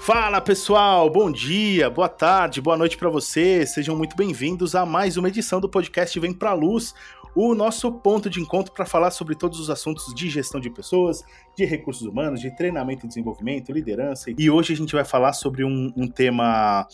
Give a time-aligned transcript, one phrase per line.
[0.00, 3.74] Fala pessoal, bom dia, boa tarde, boa noite para vocês.
[3.74, 6.94] Sejam muito bem-vindos a mais uma edição do podcast Vem Pra Luz,
[7.34, 11.22] o nosso ponto de encontro para falar sobre todos os assuntos de gestão de pessoas,
[11.54, 14.32] de recursos humanos, de treinamento e desenvolvimento, liderança.
[14.36, 16.88] E hoje a gente vai falar sobre um, um tema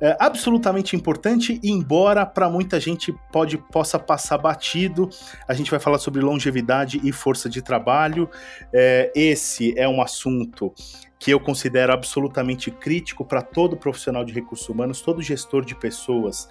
[0.00, 5.08] é, absolutamente importante, embora para muita gente pode, possa passar batido.
[5.46, 8.30] A gente vai falar sobre longevidade e força de trabalho.
[8.72, 10.72] É, esse é um assunto
[11.18, 16.48] que eu considero absolutamente crítico para todo profissional de recursos humanos, todo gestor de pessoas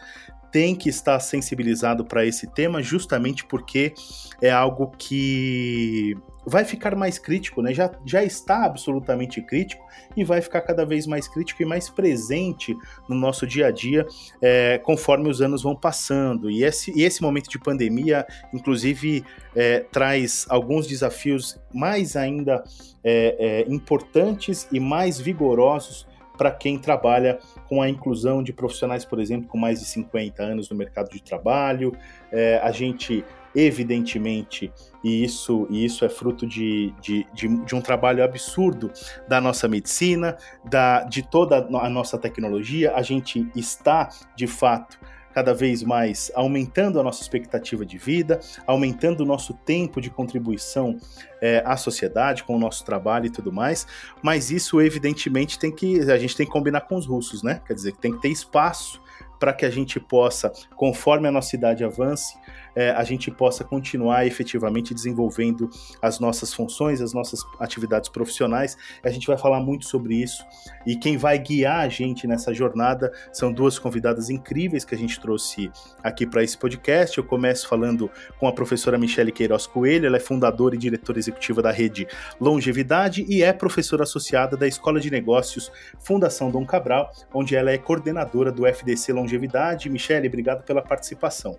[0.52, 3.94] tem que estar sensibilizado para esse tema, justamente porque
[4.42, 6.16] é algo que
[6.50, 7.74] vai ficar mais crítico, né?
[7.74, 12.74] Já, já está absolutamente crítico e vai ficar cada vez mais crítico e mais presente
[13.10, 14.08] no nosso dia a dia
[14.42, 16.50] é, conforme os anos vão passando.
[16.50, 22.64] E esse, e esse momento de pandemia, inclusive, é, traz alguns desafios mais ainda
[23.04, 26.08] é, é importantes e mais vigorosos
[26.38, 30.70] para quem trabalha com a inclusão de profissionais, por exemplo, com mais de 50 anos
[30.70, 31.94] no mercado de trabalho.
[32.32, 33.26] É, a gente
[33.58, 34.72] evidentemente,
[35.04, 38.92] e isso, e isso é fruto de, de, de, de, um trabalho absurdo
[39.28, 45.00] da nossa medicina, da, de toda a nossa tecnologia, a gente está, de fato,
[45.34, 50.98] cada vez mais aumentando a nossa expectativa de vida, aumentando o nosso tempo de contribuição
[51.42, 53.88] é, à sociedade, com o nosso trabalho e tudo mais,
[54.22, 57.60] mas isso evidentemente tem que a gente tem que combinar com os russos, né?
[57.66, 59.02] Quer dizer, tem que ter espaço
[59.40, 62.38] para que a gente possa, conforme a nossa idade avance,
[62.78, 65.68] é, a gente possa continuar efetivamente desenvolvendo
[66.00, 68.78] as nossas funções, as nossas atividades profissionais.
[69.04, 70.46] A gente vai falar muito sobre isso
[70.86, 75.20] e quem vai guiar a gente nessa jornada são duas convidadas incríveis que a gente
[75.20, 75.72] trouxe
[76.04, 77.18] aqui para esse podcast.
[77.18, 81.64] Eu começo falando com a professora Michele Queiroz Coelho, ela é fundadora e diretora executiva
[81.64, 82.08] da rede
[82.40, 87.78] Longevidade e é professora associada da Escola de Negócios Fundação Dom Cabral, onde ela é
[87.80, 89.90] coordenadora do FDC Longevidade.
[89.90, 91.58] Michele, obrigado pela participação.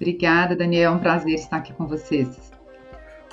[0.00, 0.92] Obrigada, Daniel.
[0.92, 2.48] É um prazer estar aqui com vocês.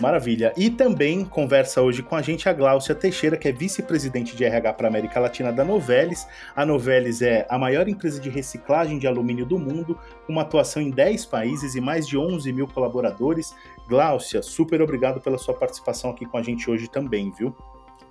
[0.02, 0.52] Maravilha.
[0.58, 4.74] E também conversa hoje com a gente a Gláucia Teixeira, que é vice-presidente de RH
[4.74, 6.28] para a América Latina da Novelis.
[6.54, 10.82] A Novelis é a maior empresa de reciclagem de alumínio do mundo, com uma atuação
[10.82, 13.56] em 10 países e mais de 11 mil colaboradores.
[13.88, 17.56] Gláucia, super obrigado pela sua participação aqui com a gente hoje também, viu?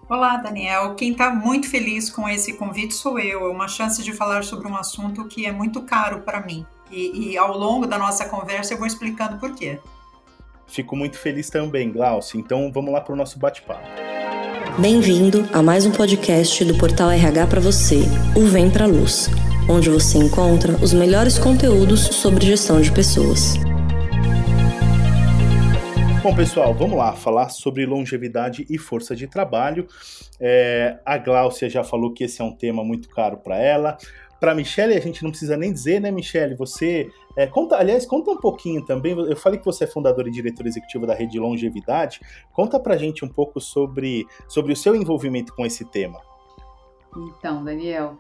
[0.09, 0.95] Olá, Daniel.
[0.95, 3.47] Quem está muito feliz com esse convite sou eu.
[3.47, 6.65] É uma chance de falar sobre um assunto que é muito caro para mim.
[6.95, 9.81] E, e, ao longo da nossa conversa eu vou explicando por quê.
[10.69, 12.39] Fico muito feliz também, Glaucio.
[12.39, 13.85] Então vamos lá para o nosso bate-papo.
[14.79, 17.99] Bem-vindo a mais um podcast do Portal RH para você,
[18.37, 19.29] o Vem para Luz,
[19.69, 23.55] onde você encontra os melhores conteúdos sobre gestão de pessoas.
[26.23, 29.89] Bom, pessoal, vamos lá falar sobre longevidade e força de trabalho.
[30.41, 33.99] É, a Gláucia já falou que esse é um tema muito caro para ela
[34.45, 36.55] para Michelle, a gente não precisa nem dizer, né, Michelle?
[36.57, 39.19] Você é, conta, aliás, conta um pouquinho também.
[39.19, 42.21] Eu falei que você é fundadora e diretora executiva da Rede Longevidade.
[42.53, 46.21] Conta para a gente um pouco sobre, sobre o seu envolvimento com esse tema.
[47.17, 48.19] Então, Daniel,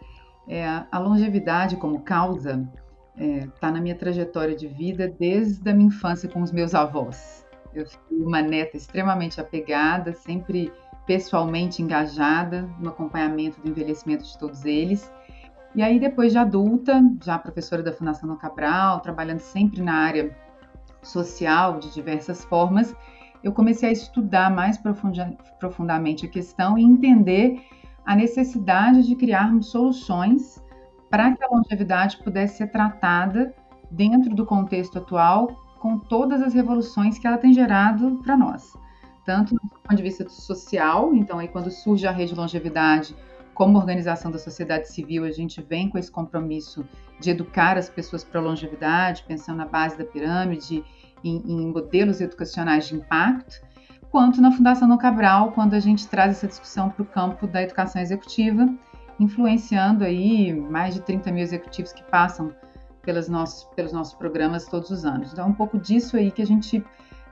[0.48, 2.66] é, a longevidade como causa
[3.14, 6.74] está é, tá na minha trajetória de vida desde a minha infância com os meus
[6.74, 7.44] avós.
[7.74, 10.72] Eu fui uma neta extremamente apegada, sempre
[11.06, 15.12] pessoalmente engajada no acompanhamento do envelhecimento de todos eles.
[15.74, 20.36] E aí, depois de adulta, já professora da Fundação No Cabral, trabalhando sempre na área
[21.02, 22.94] social de diversas formas,
[23.42, 24.78] eu comecei a estudar mais
[25.58, 27.60] profundamente a questão e entender
[28.06, 30.62] a necessidade de criarmos soluções
[31.10, 33.54] para que a longevidade pudesse ser tratada
[33.90, 35.48] dentro do contexto atual,
[35.78, 38.74] com todas as revoluções que ela tem gerado para nós.
[39.24, 43.14] Tanto do ponto de vista social, então aí quando surge a rede longevidade,
[43.54, 46.86] como organização da sociedade civil, a gente vem com esse compromisso
[47.20, 50.84] de educar as pessoas para a longevidade, pensando na base da pirâmide,
[51.22, 53.62] em, em, modelos educacionais de impacto,
[54.10, 57.62] quanto na Fundação No Cabral, quando a gente traz essa discussão para o campo da
[57.62, 58.68] educação executiva,
[59.18, 62.52] influenciando aí mais de 30 mil executivos que passam
[63.02, 65.32] pelos nossos, pelos nossos programas todos os anos.
[65.32, 66.84] Então, é um pouco disso aí que a gente,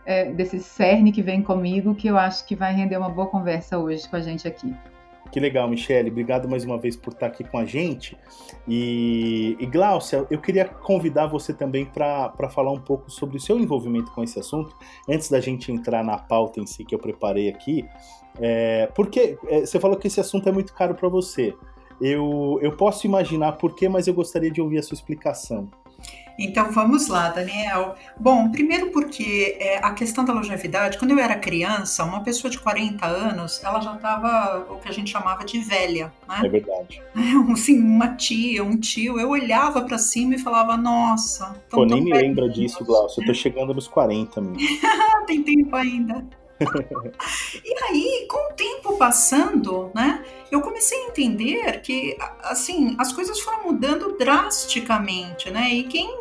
[0.06, 3.79] é, desse cerne que vem comigo, que eu acho que vai render uma boa conversa
[3.79, 4.73] hoje com a gente aqui.
[5.32, 6.11] Que legal, Michele.
[6.11, 8.19] Obrigado mais uma vez por estar aqui com a gente.
[8.69, 13.58] E, e Glaucia, eu queria convidar você também para falar um pouco sobre o seu
[13.58, 14.76] envolvimento com esse assunto,
[15.08, 17.88] antes da gente entrar na pauta em si que eu preparei aqui.
[18.38, 21.55] É, porque é, você falou que esse assunto é muito caro para você.
[21.99, 25.70] Eu, eu posso imaginar por quê, mas eu gostaria de ouvir a sua explicação.
[26.38, 27.94] Então vamos lá, Daniel.
[28.19, 32.58] Bom, primeiro porque é, a questão da longevidade, quando eu era criança, uma pessoa de
[32.58, 36.40] 40 anos, ela já estava o que a gente chamava de velha, né?
[36.44, 37.02] É verdade.
[37.52, 41.55] Assim, uma tia, um tio, eu olhava para cima e falava, nossa.
[41.70, 43.23] Pô, nem me lembra disso, Glaucio.
[43.23, 44.55] Eu tô chegando nos 40, meu.
[45.26, 46.25] Tem tempo ainda.
[47.64, 53.41] E aí, com o tempo passando, né, eu comecei a entender que, assim, as coisas
[53.41, 55.69] foram mudando drasticamente, né?
[55.70, 56.14] E quem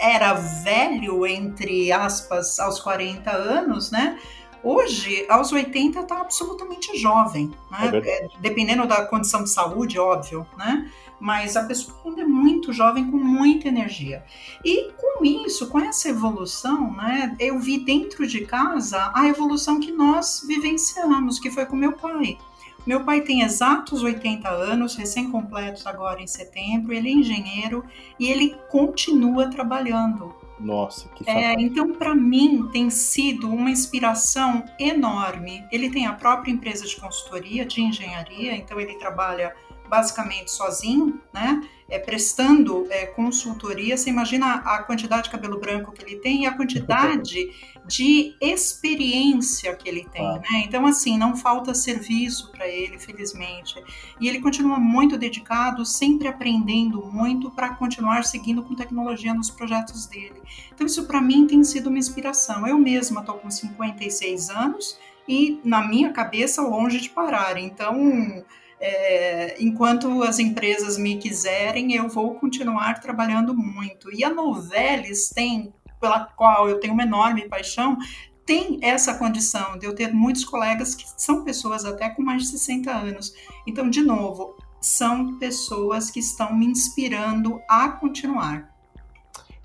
[0.00, 4.18] era velho, entre aspas, aos 40 anos, né?
[4.62, 8.02] Hoje, aos 80, está absolutamente jovem, né?
[8.04, 10.90] É dependendo da condição de saúde, óbvio, né?
[11.20, 14.24] Mas a pessoa ainda é muito jovem, com muita energia.
[14.64, 19.92] E com isso, com essa evolução, né, eu vi dentro de casa a evolução que
[19.92, 22.38] nós vivenciamos, que foi com meu pai.
[22.86, 27.84] Meu pai tem exatos 80 anos, recém-completos agora em setembro, ele é engenheiro
[28.18, 30.32] e ele continua trabalhando.
[30.58, 35.64] Nossa, que é, Então, para mim, tem sido uma inspiração enorme.
[35.70, 39.54] Ele tem a própria empresa de consultoria de engenharia, então ele trabalha
[39.88, 41.62] basicamente sozinho, né?
[41.88, 43.96] É, prestando é, consultoria.
[43.96, 47.48] Você imagina a quantidade de cabelo branco que ele tem e a quantidade
[47.86, 50.40] de experiência que ele tem, ah.
[50.40, 50.64] né?
[50.64, 53.80] Então, assim, não falta serviço para ele, felizmente.
[54.20, 60.06] E ele continua muito dedicado, sempre aprendendo muito para continuar seguindo com tecnologia nos projetos
[60.06, 60.42] dele.
[60.74, 62.66] Então, isso para mim tem sido uma inspiração.
[62.66, 64.98] Eu mesma estou com 56 anos
[65.28, 67.58] e, na minha cabeça, longe de parar.
[67.58, 68.44] Então
[68.80, 74.12] é, enquanto as empresas me quiserem, eu vou continuar trabalhando muito.
[74.12, 77.96] E a Novelis tem, pela qual eu tenho uma enorme paixão,
[78.44, 82.48] tem essa condição de eu ter muitos colegas que são pessoas até com mais de
[82.50, 83.34] 60 anos.
[83.66, 88.70] Então, de novo, são pessoas que estão me inspirando a continuar.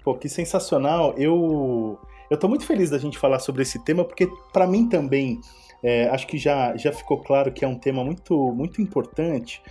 [0.04, 1.14] Pô, que sensacional!
[1.16, 2.00] Eu
[2.30, 5.42] eu tô muito feliz da gente falar sobre esse tema porque para mim também
[5.84, 9.62] é, acho que já, já ficou claro que é um tema muito, muito importante,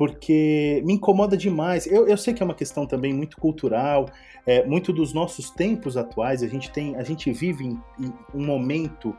[0.00, 1.86] porque me incomoda demais.
[1.86, 4.06] Eu, eu sei que é uma questão também muito cultural,
[4.46, 6.42] é, muito dos nossos tempos atuais.
[6.42, 9.14] A gente tem, a gente vive em, em um momento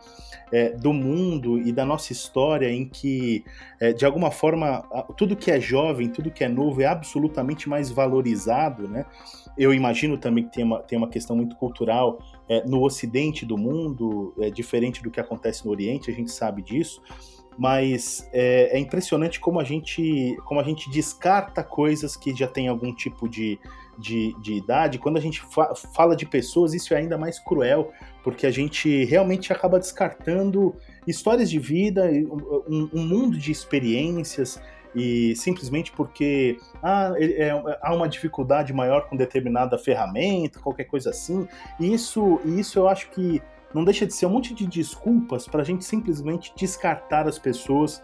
[0.51, 3.45] é, do mundo e da nossa história em que,
[3.79, 4.81] é, de alguma forma,
[5.15, 9.05] tudo que é jovem, tudo que é novo é absolutamente mais valorizado, né?
[9.55, 12.17] Eu imagino também que tem uma, tem uma questão muito cultural
[12.49, 16.63] é, no ocidente do mundo, é diferente do que acontece no Oriente, a gente sabe
[16.63, 17.03] disso
[17.57, 22.67] mas é, é, impressionante como a gente como a gente descarta coisas que já têm
[22.67, 23.59] algum tipo de,
[23.97, 24.97] de, de idade.
[24.97, 27.91] Quando a gente fa fala de pessoas, isso é ainda mais cruel,
[28.23, 30.75] porque a gente realmente acaba descartando
[31.05, 32.09] histórias de vida,
[32.67, 34.59] um, um mundo de experiências,
[34.95, 41.09] e simplesmente porque ah, é, é, há uma dificuldade maior com determinada ferramenta, qualquer coisa
[41.09, 41.47] assim.
[41.79, 43.41] E isso, isso eu acho que
[43.73, 48.01] não deixa de ser um monte de desculpas para a gente simplesmente descartar as pessoas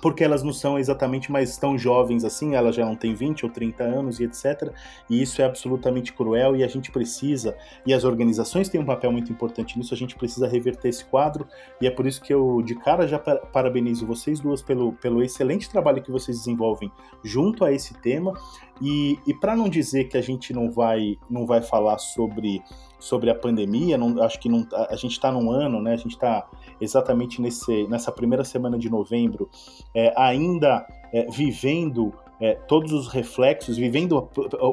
[0.00, 3.50] porque elas não são exatamente mais tão jovens assim, elas já não têm 20 ou
[3.50, 4.72] 30 anos e etc.
[5.08, 9.10] E isso é absolutamente cruel e a gente precisa, e as organizações têm um papel
[9.10, 11.46] muito importante nisso, a gente precisa reverter esse quadro,
[11.80, 15.68] e é por isso que eu de cara já parabenizo vocês duas pelo, pelo excelente
[15.68, 16.90] trabalho que vocês desenvolvem
[17.22, 18.32] junto a esse tema.
[18.80, 22.62] E, e para não dizer que a gente não vai, não vai falar sobre
[22.98, 23.96] sobre a pandemia.
[23.96, 25.92] Não, acho que não, a, gente está num ano, né?
[25.92, 26.46] A gente está
[26.80, 29.48] exatamente nesse, nessa primeira semana de novembro,
[29.94, 34.28] é, ainda é, vivendo é, todos os reflexos, vivendo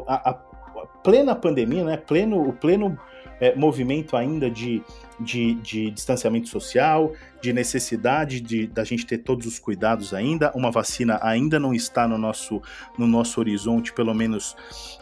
[0.07, 0.33] a, a, a,
[1.03, 1.97] plena pandemia, né?
[1.97, 2.97] Pleno, o pleno
[3.39, 4.81] é, movimento ainda de,
[5.19, 10.51] de, de, distanciamento social, de necessidade de da gente ter todos os cuidados ainda.
[10.55, 12.61] Uma vacina ainda não está no nosso,
[12.97, 14.55] no nosso horizonte, pelo menos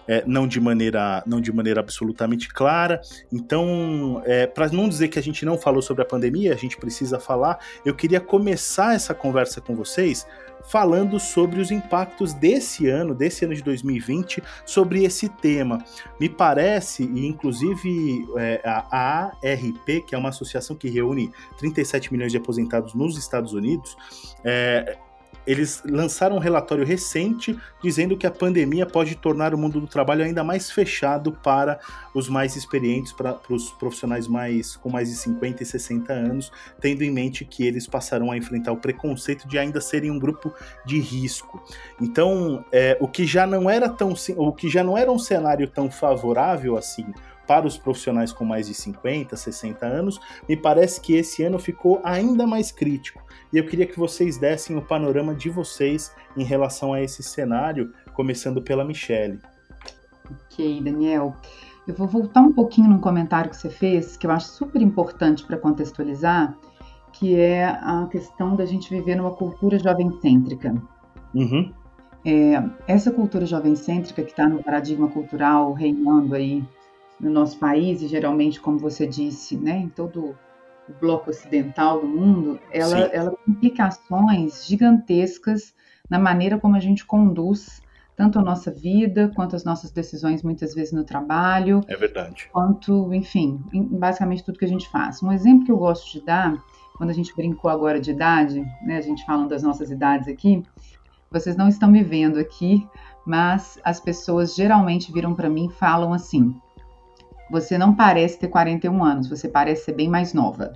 [0.08, 3.01] é, não de maneira não de maneira absolutamente clara.
[3.32, 6.77] Então, é, para não dizer que a gente não falou sobre a pandemia, a gente
[6.77, 7.60] precisa falar.
[7.86, 10.25] Eu queria começar essa conversa com vocês
[10.68, 15.84] falando sobre os impactos desse ano, desse ano de 2020, sobre esse tema.
[16.20, 22.32] Me parece, e inclusive é, a AARP, que é uma associação que reúne 37 milhões
[22.32, 23.96] de aposentados nos Estados Unidos,
[24.44, 24.98] é,
[25.45, 30.24] eles lançaram um relatório recente dizendo que a pandemia pode tornar o mundo do trabalho
[30.24, 31.79] ainda mais fechado para
[32.13, 37.03] os mais experientes, para, os profissionais mais com mais de 50 e 60 anos, tendo
[37.03, 40.53] em mente que eles passarão a enfrentar o preconceito de ainda serem um grupo
[40.86, 41.63] de risco.
[42.00, 45.67] Então, é, o que já não era tão o que já não era um cenário
[45.67, 47.05] tão favorável assim
[47.51, 52.00] para os profissionais com mais de 50, 60 anos, me parece que esse ano ficou
[52.01, 53.22] ainda mais crítico.
[53.51, 57.91] E eu queria que vocês dessem o panorama de vocês em relação a esse cenário,
[58.13, 59.38] começando pela Michelle.
[60.46, 61.36] Ok, Daniel.
[61.86, 65.46] Eu vou voltar um pouquinho num comentário que você fez, que eu acho super importante
[65.46, 66.58] para contextualizar,
[67.12, 70.74] que é a questão da gente viver numa cultura jovem-cêntrica.
[71.36, 71.70] Uhum.
[72.24, 76.63] É, essa cultura jovem-cêntrica que está no paradigma cultural reinando aí
[77.22, 80.36] no nosso país, e geralmente, como você disse, né, em todo
[80.90, 85.74] o bloco ocidental do mundo, ela, ela tem implicações gigantescas
[86.10, 87.82] na maneira como a gente conduz
[88.16, 91.82] tanto a nossa vida, quanto as nossas decisões, muitas vezes no trabalho.
[91.88, 92.50] É verdade.
[92.51, 95.24] Quanto, enfim, basicamente tudo que a gente faz.
[95.24, 96.62] Um exemplo que eu gosto de dar,
[96.98, 100.62] quando a gente brincou agora de idade, né, a gente falando das nossas idades aqui,
[101.32, 102.86] vocês não estão me vendo aqui,
[103.25, 106.54] mas as pessoas geralmente viram para mim e falam assim:
[107.51, 110.72] você não parece ter 41 anos, você parece ser bem mais nova.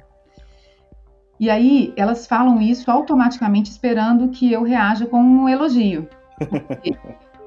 [1.39, 6.07] E aí elas falam isso automaticamente esperando que eu reaja com um elogio.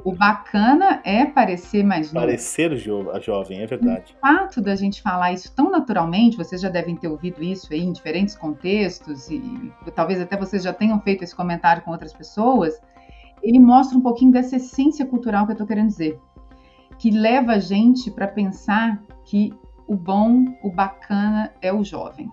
[0.04, 2.26] o bacana é parecer mais novo.
[2.26, 4.14] Parecer jo jovem, é verdade.
[4.16, 7.80] O fato da gente falar isso tão naturalmente, vocês já devem ter ouvido isso aí
[7.80, 12.80] em diferentes contextos, e, talvez até vocês já tenham feito esse comentário com outras pessoas,
[13.42, 16.18] ele mostra um pouquinho dessa essência cultural que eu estou querendo dizer,
[16.98, 19.54] que leva a gente para pensar que
[19.86, 22.30] o bom, o bacana é o jovem.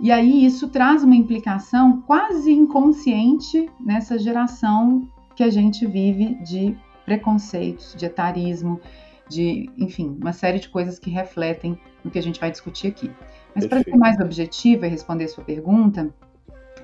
[0.00, 6.76] E aí isso traz uma implicação quase inconsciente nessa geração que a gente vive de
[7.04, 8.80] preconceitos, de etarismo,
[9.28, 13.10] de, enfim, uma série de coisas que refletem no que a gente vai discutir aqui.
[13.54, 16.12] Mas para ser mais objetiva e responder a sua pergunta,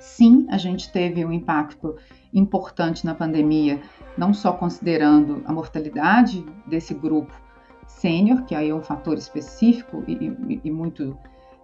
[0.01, 1.97] sim, a gente teve um impacto
[2.33, 3.81] importante na pandemia,
[4.17, 7.33] não só considerando a mortalidade desse grupo
[7.87, 11.17] sênior, que aí é um fator específico e, e, e muito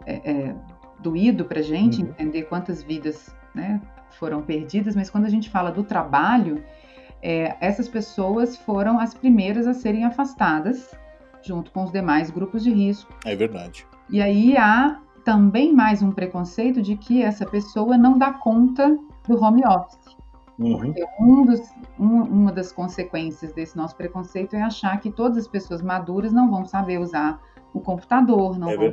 [0.04, 0.56] é, é,
[1.00, 2.08] doído para a gente uhum.
[2.08, 6.62] entender quantas vidas né, foram perdidas, mas quando a gente fala do trabalho,
[7.22, 10.94] é, essas pessoas foram as primeiras a serem afastadas,
[11.42, 13.12] junto com os demais grupos de risco.
[13.24, 13.86] É verdade.
[14.10, 19.42] E aí há também mais um preconceito de que essa pessoa não dá conta do
[19.42, 20.16] home office.
[20.56, 20.94] Uhum.
[21.18, 21.60] Um dos,
[21.98, 26.48] um, uma das consequências desse nosso preconceito é achar que todas as pessoas maduras não
[26.48, 27.40] vão saber usar
[27.74, 28.92] o computador, não é vão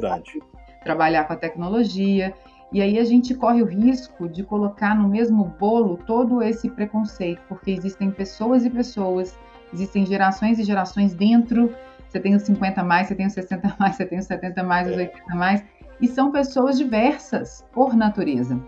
[0.83, 2.33] trabalhar com a tecnologia.
[2.71, 7.43] E aí a gente corre o risco de colocar no mesmo bolo todo esse preconceito,
[7.47, 9.37] porque existem pessoas e pessoas,
[9.71, 11.71] existem gerações e gerações dentro.
[12.09, 14.87] Você tem os 50 mais, você tem os 60 mais, você tem os 70 mais,
[14.87, 15.35] os 80 é.
[15.35, 15.63] mais,
[16.01, 18.59] e são pessoas diversas por natureza.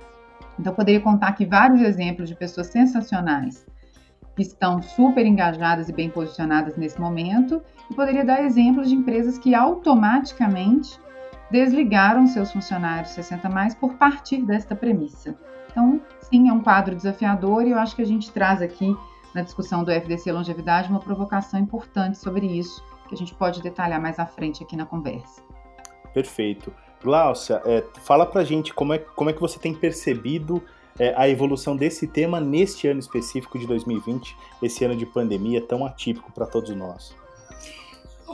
[0.59, 3.65] Então, eu poderia contar aqui vários exemplos de pessoas sensacionais
[4.35, 9.37] que estão super engajadas e bem posicionadas nesse momento, e poderia dar exemplos de empresas
[9.37, 10.99] que automaticamente
[11.49, 15.37] desligaram seus funcionários 60 mais por partir desta premissa.
[15.71, 18.95] Então, sim, é um quadro desafiador e eu acho que a gente traz aqui
[19.33, 24.01] na discussão do FDC Longevidade uma provocação importante sobre isso, que a gente pode detalhar
[24.01, 25.41] mais à frente aqui na conversa.
[26.13, 26.73] Perfeito.
[27.05, 30.61] Gláucia, é, fala pra gente como é, como é que você tem percebido
[30.97, 35.85] é, a evolução desse tema neste ano específico de 2020, esse ano de pandemia tão
[35.85, 37.15] atípico para todos nós.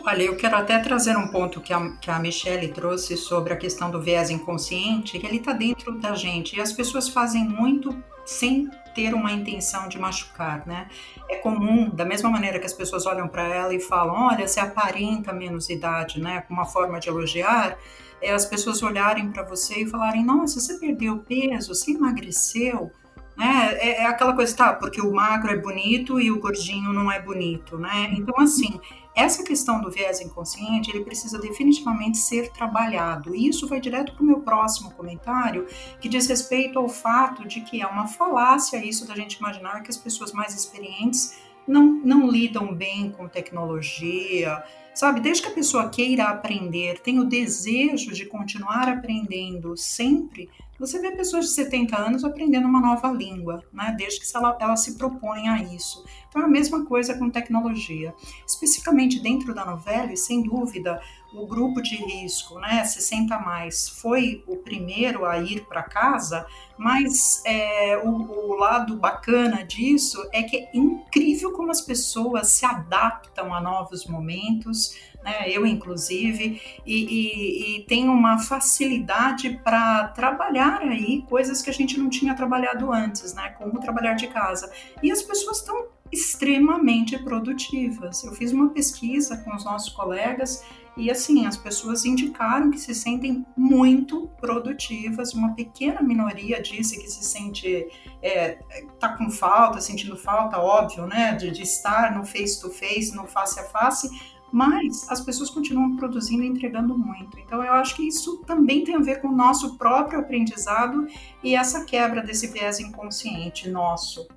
[0.03, 3.58] Olha, eu quero até trazer um ponto que a, que a Michelle trouxe sobre a
[3.58, 7.96] questão do viés inconsciente, que ele está dentro da gente e as pessoas fazem muito
[8.25, 10.88] sem ter uma intenção de machucar, né?
[11.29, 14.60] É comum, da mesma maneira que as pessoas olham para ela e falam, olha, você
[14.60, 16.41] aparenta menos idade, né?
[16.41, 17.77] Com uma forma de elogiar,
[18.22, 22.91] é as pessoas olharem para você e falarem: nossa, você perdeu peso, você emagreceu.
[23.36, 23.77] Né?
[23.79, 27.20] É, é, aquela coisa, tá, porque o magro é bonito e o gordinho não é
[27.20, 28.10] bonito, né?
[28.12, 28.79] Então, assim,
[29.15, 33.36] essa questão do viés inconsciente, ele precisa definitivamente ser trabalhado.
[33.36, 35.68] E isso vai direto para o meu próximo comentário,
[36.00, 39.89] que diz respeito ao fato de que é uma falácia isso da gente imaginar que
[39.89, 41.38] as pessoas mais experientes
[41.68, 44.63] não, não lidam bem com tecnologia,
[44.94, 50.50] Sabe, desde que a pessoa queira aprender, tenha o desejo de continuar aprendendo sempre,
[50.81, 53.95] você vê pessoas de 70 anos aprendendo uma nova língua, né?
[53.95, 56.03] Desde que ela, ela se propõe a isso.
[56.27, 58.15] Então é a mesma coisa com tecnologia.
[58.47, 61.00] Especificamente dentro da novela, e sem dúvida,
[61.33, 66.45] o grupo de risco, né, 60 mais, foi o primeiro a ir para casa,
[66.77, 72.65] mas é, o, o, lado bacana disso é que é incrível como as pessoas se
[72.65, 80.82] adaptam a novos momentos, né, eu inclusive, e, e, e tem uma facilidade para trabalhar
[80.82, 84.72] aí coisas que a gente não tinha trabalhado antes, né, como trabalhar de casa.
[85.01, 88.24] E as pessoas estão extremamente produtivas.
[88.24, 90.63] Eu fiz uma pesquisa com os nossos colegas
[90.98, 97.10] e assim, as pessoas indicaram que se sentem muito produtivas, uma pequena minoria disse que
[97.10, 97.88] se sente,
[98.22, 98.60] é,
[99.00, 103.25] tá com falta, sentindo falta, óbvio, né, de, de estar no face to face, no
[103.25, 104.10] face a face,
[104.51, 107.39] mas as pessoas continuam produzindo e entregando muito.
[107.39, 111.08] Então, eu acho que isso também tem a ver com o nosso próprio aprendizado
[111.43, 114.27] e essa quebra desse viés inconsciente nosso,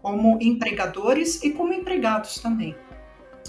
[0.00, 2.74] como empregadores e como empregados também.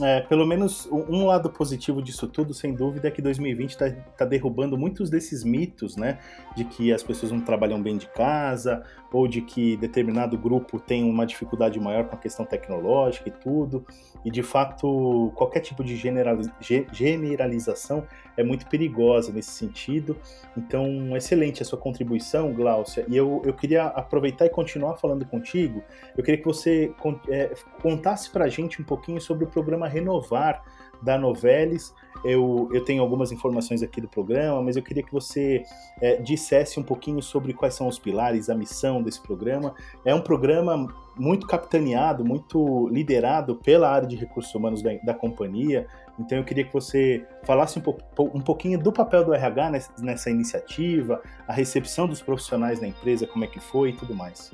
[0.01, 4.25] É, pelo menos um lado positivo disso tudo, sem dúvida, é que 2020 está tá
[4.25, 6.17] derrubando muitos desses mitos, né?
[6.55, 11.07] De que as pessoas não trabalham bem de casa, ou de que determinado grupo tem
[11.07, 13.85] uma dificuldade maior com a questão tecnológica e tudo.
[14.25, 20.17] E de fato, qualquer tipo de generalização é muito perigosa nesse sentido.
[20.57, 23.05] Então, excelente a sua contribuição, Gláucia.
[23.07, 25.83] E eu, eu queria aproveitar e continuar falando contigo.
[26.17, 26.91] Eu queria que você
[27.29, 27.51] é,
[27.81, 30.63] contasse para a gente um pouquinho sobre o programa Renovar
[31.03, 31.93] da Novelis.
[32.23, 35.63] Eu, eu tenho algumas informações aqui do programa, mas eu queria que você
[36.01, 39.75] é, dissesse um pouquinho sobre quais são os pilares, a missão desse programa.
[40.05, 45.85] É um programa muito capitaneado, muito liderado pela área de recursos humanos da, da companhia.
[46.17, 49.91] Então eu queria que você falasse um, po um pouquinho do papel do RH nessa,
[49.99, 54.51] nessa iniciativa, a recepção dos profissionais na empresa, como é que foi e tudo mais.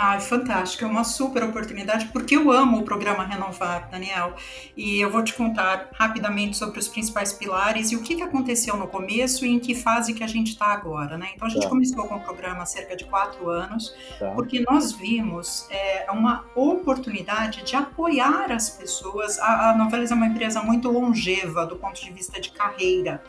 [0.00, 4.36] Ai, fantástico, é uma super oportunidade, porque eu amo o programa Renovar, Daniel.
[4.76, 8.76] E eu vou te contar rapidamente sobre os principais pilares e o que, que aconteceu
[8.76, 11.30] no começo e em que fase que a gente está agora, né?
[11.34, 11.68] Então, a gente tá.
[11.68, 14.30] começou com o programa há cerca de quatro anos, tá.
[14.36, 19.36] porque nós vimos é, uma oportunidade de apoiar as pessoas.
[19.40, 23.20] A, a Novelis é uma empresa muito longeva do ponto de vista de carreira.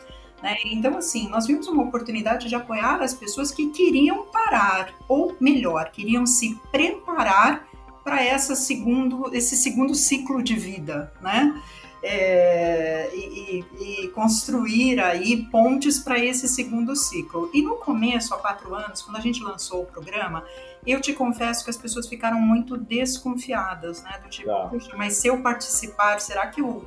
[0.42, 0.56] Né?
[0.66, 5.90] Então, assim, nós vimos uma oportunidade de apoiar as pessoas que queriam parar, ou melhor,
[5.90, 7.68] queriam se preparar
[8.02, 11.62] para essa segundo, esse segundo ciclo de vida, né?
[12.02, 17.50] É, e, e, construir aí pontes para esse segundo ciclo.
[17.52, 20.42] E no começo, há quatro anos, quando a gente lançou o programa,
[20.86, 24.18] eu te confesso que as pessoas ficaram muito desconfiadas, né?
[24.22, 24.70] Do tipo, tá.
[24.96, 26.82] mas se eu participar, será que o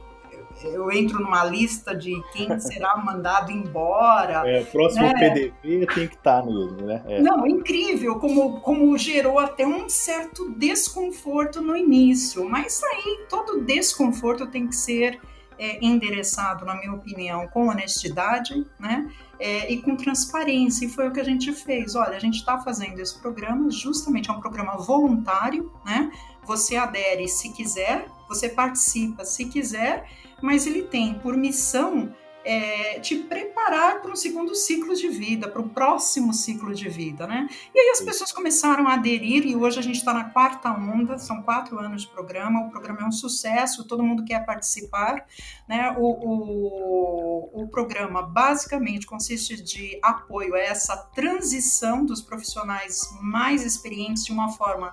[0.67, 4.47] eu entro numa lista de quem será mandado embora.
[4.47, 5.13] É, próximo né?
[5.13, 7.03] PDV tem que estar tá mesmo, né?
[7.07, 7.21] É.
[7.21, 14.47] Não, incrível como, como gerou até um certo desconforto no início, mas aí todo desconforto
[14.47, 15.19] tem que ser
[15.57, 19.09] é, endereçado, na minha opinião, com honestidade, né?
[19.39, 21.95] É, e com transparência, e foi o que a gente fez.
[21.95, 26.11] Olha, a gente está fazendo esse programa, justamente é um programa voluntário, né?
[26.45, 30.07] Você adere se quiser, você participa se quiser,
[30.43, 32.13] mas ele tem por missão
[32.45, 37.25] é, te preparar para um segundo ciclo de vida, para o próximo ciclo de vida,
[37.25, 37.47] né?
[37.73, 41.17] E aí as pessoas começaram a aderir e hoje a gente está na quarta onda,
[41.17, 45.25] são quatro anos de programa, o programa é um sucesso, todo mundo quer participar,
[45.65, 45.95] né?
[45.97, 54.25] O, o, o programa basicamente consiste de apoio a essa transição dos profissionais mais experientes
[54.25, 54.91] de uma forma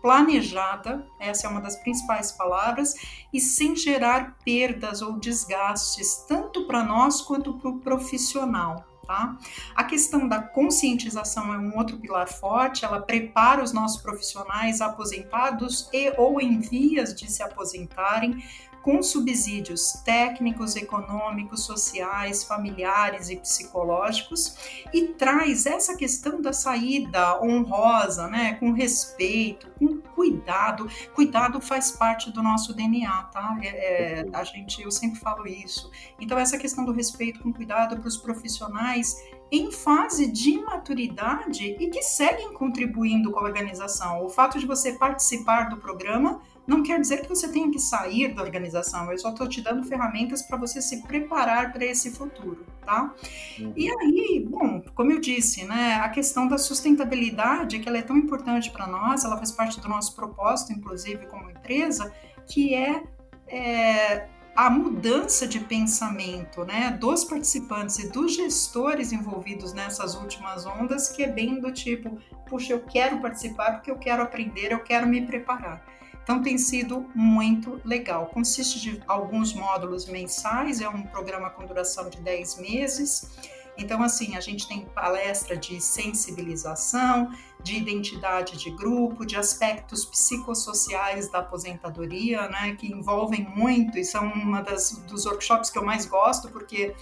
[0.00, 2.94] planejada, essa é uma das principais palavras,
[3.32, 8.84] e sem gerar perdas ou desgastes, tanto para nós quanto para o profissional.
[9.06, 9.38] Tá?
[9.74, 15.88] A questão da conscientização é um outro pilar forte, ela prepara os nossos profissionais aposentados
[15.94, 18.44] e ou em vias de se aposentarem
[18.82, 28.28] com subsídios técnicos, econômicos, sociais, familiares e psicológicos, e traz essa questão da saída honrosa,
[28.28, 30.88] né, com respeito, com cuidado.
[31.14, 33.58] Cuidado faz parte do nosso DNA, tá?
[33.62, 35.90] É, é, a gente, eu sempre falo isso.
[36.20, 39.16] Então essa questão do respeito com cuidado para os profissionais
[39.50, 44.24] em fase de maturidade e que seguem contribuindo com a organização.
[44.24, 48.34] O fato de você participar do programa não quer dizer que você tenha que sair
[48.34, 52.66] da organização, eu só estou te dando ferramentas para você se preparar para esse futuro,
[52.84, 53.14] tá?
[53.58, 53.72] Uhum.
[53.74, 58.18] E aí, bom, como eu disse, né, a questão da sustentabilidade, que ela é tão
[58.18, 62.12] importante para nós, ela faz parte do nosso propósito, inclusive, como empresa,
[62.46, 63.02] que é,
[63.46, 71.08] é a mudança de pensamento né, dos participantes e dos gestores envolvidos nessas últimas ondas,
[71.08, 75.06] que é bem do tipo, puxa, eu quero participar porque eu quero aprender, eu quero
[75.06, 75.97] me preparar.
[76.28, 78.26] Então tem sido muito legal.
[78.26, 83.30] Consiste de alguns módulos mensais, é um programa com duração de 10 meses.
[83.78, 91.30] Então, assim, a gente tem palestra de sensibilização, de identidade de grupo, de aspectos psicossociais
[91.30, 96.04] da aposentadoria, né, que envolvem muito e são uma das dos workshops que eu mais
[96.04, 96.94] gosto, porque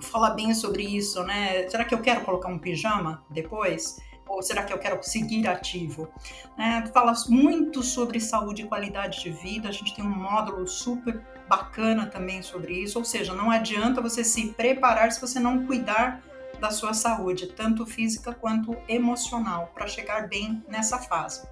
[0.00, 1.68] fala bem sobre isso, né?
[1.68, 3.98] Será que eu quero colocar um pijama depois?
[4.28, 6.08] Ou será que eu quero seguir ativo?
[6.58, 11.20] É, fala muito sobre saúde e qualidade de vida, a gente tem um módulo super
[11.48, 16.22] bacana também sobre isso, ou seja, não adianta você se preparar se você não cuidar
[16.60, 21.46] da sua saúde, tanto física quanto emocional, para chegar bem nessa fase.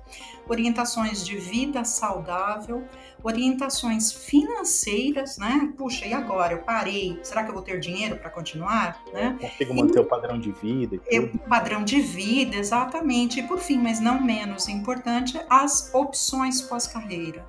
[0.48, 2.86] Orientações de vida saudável,
[3.26, 5.72] orientações financeiras, né?
[5.76, 6.52] Puxa, e agora?
[6.54, 9.02] Eu parei, será que eu vou ter dinheiro para continuar?
[9.12, 9.36] Né?
[9.40, 11.00] Consigo manter e, o padrão de vida?
[11.34, 13.40] O padrão de vida, exatamente.
[13.40, 17.44] E por fim, mas não menos importante, as opções pós-carreira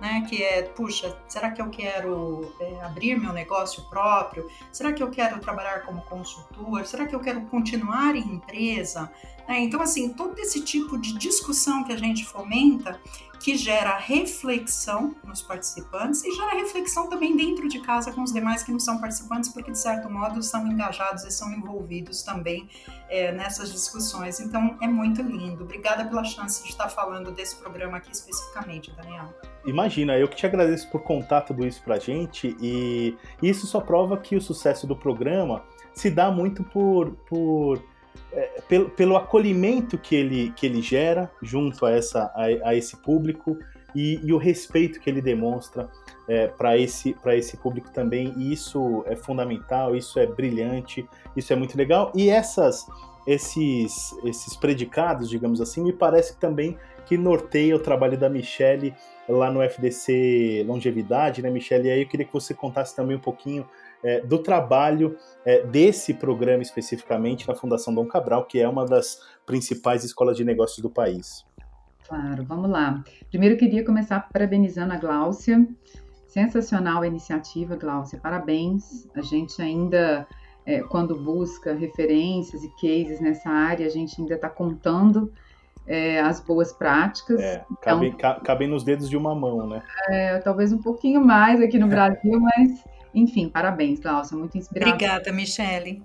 [0.00, 0.26] né?
[0.28, 4.48] Que é, puxa, será que eu quero é, abrir meu negócio próprio?
[4.72, 6.86] Será que eu quero trabalhar como consultor?
[6.86, 9.10] Será que eu quero continuar em empresa?
[9.50, 13.00] É, então, assim, todo esse tipo de discussão que a gente fomenta
[13.40, 18.62] que gera reflexão nos participantes e gera reflexão também dentro de casa com os demais
[18.62, 22.68] que não são participantes, porque de certo modo são engajados e são envolvidos também
[23.08, 24.38] é, nessas discussões.
[24.38, 25.64] Então é muito lindo.
[25.64, 29.34] Obrigada pela chance de estar falando desse programa aqui especificamente, Daniel.
[29.66, 34.16] Imagina, eu que te agradeço por contar tudo isso pra gente e isso só prova
[34.16, 37.82] que o sucesso do programa se dá muito por, por
[38.32, 42.96] é, pelo, pelo acolhimento que ele, que ele gera junto a, essa, a, a esse
[42.96, 43.58] público
[43.94, 45.88] e, e, o respeito que ele demonstra
[46.28, 48.32] é, para esse, esse público também.
[48.36, 51.04] E isso é fundamental, isso é brilhante,
[51.36, 52.12] isso é muito legal.
[52.14, 52.86] E essas,
[53.26, 58.94] esses, esses predicados, digamos assim, me parece também que norteia o trabalho da Michelle
[59.28, 61.88] lá no FDC Longevidade, né, Michelle?
[61.88, 63.66] E aí eu queria que você contasse também um pouquinho
[64.02, 69.20] é, do trabalho é, desse programa especificamente na Fundação Dom Cabral, que é uma das
[69.46, 71.44] principais escolas de negócios do país.
[72.08, 73.04] Claro, vamos lá.
[73.28, 75.66] Primeiro queria começar parabenizando a Gláucia.
[76.26, 78.18] Sensacional a iniciativa, Gláucia.
[78.18, 79.08] Parabéns.
[79.14, 80.26] A gente ainda,
[80.64, 85.32] é, quando busca referências e cases nessa área, a gente ainda está contando
[85.86, 87.40] é, as boas práticas.
[87.40, 89.82] É, cabem, então, cabem nos dedos de uma mão, né?
[90.08, 92.84] É, talvez um pouquinho mais aqui no Brasil, mas
[93.14, 94.94] enfim, parabéns, Glaucia, muito inspirador.
[94.94, 96.02] Obrigada, Michele.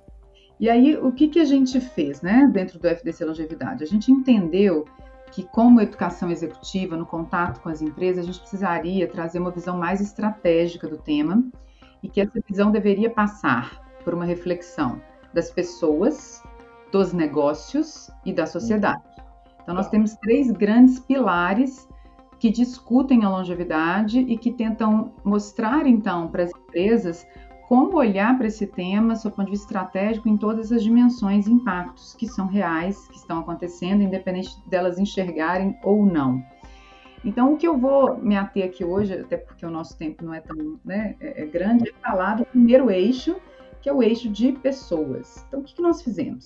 [0.60, 3.84] E aí, o que, que a gente fez, né, dentro do FDC Longevidade?
[3.84, 4.86] A gente entendeu
[5.32, 9.78] que, como educação executiva, no contato com as empresas, a gente precisaria trazer uma visão
[9.78, 11.44] mais estratégica do tema
[12.02, 15.02] e que essa visão deveria passar por uma reflexão
[15.34, 16.42] das pessoas,
[16.92, 19.04] dos negócios e da sociedade.
[19.62, 21.86] Então, nós temos três grandes pilares
[22.40, 27.26] que discutem a longevidade e que tentam mostrar, então, para as empresas
[27.68, 31.52] como olhar para esse tema, sob ponto de vista estratégico, em todas as dimensões e
[31.52, 36.44] impactos que são reais, que estão acontecendo, independente delas enxergarem ou não.
[37.24, 40.32] Então, o que eu vou me ater aqui hoje, até porque o nosso tempo não
[40.32, 43.36] é tão né, é, é grande, é falar do primeiro eixo,
[43.82, 45.44] que é o eixo de pessoas.
[45.48, 46.46] Então, o que, que nós fizemos?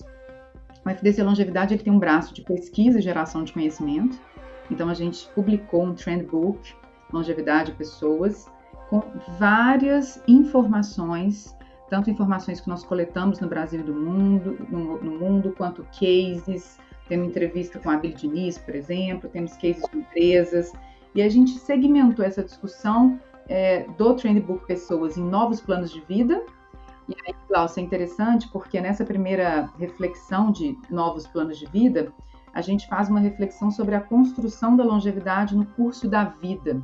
[0.82, 4.18] O FDC Longevidade ele tem um braço de pesquisa e geração de conhecimento,
[4.70, 6.74] então a gente publicou um trend book,
[7.12, 8.48] longevidade pessoas,
[8.90, 9.02] com
[9.38, 11.56] várias informações,
[11.88, 16.76] tanto informações que nós coletamos no Brasil e do mundo, no, no mundo, quanto cases.
[17.08, 20.72] Temos entrevista com a Bill Diniz, por exemplo, temos cases de empresas,
[21.14, 26.44] e a gente segmentou essa discussão é, do Trendbook Pessoas em novos planos de vida.
[27.08, 32.12] E aí, Glaucia, é interessante porque nessa primeira reflexão de novos planos de vida,
[32.52, 36.80] a gente faz uma reflexão sobre a construção da longevidade no curso da vida.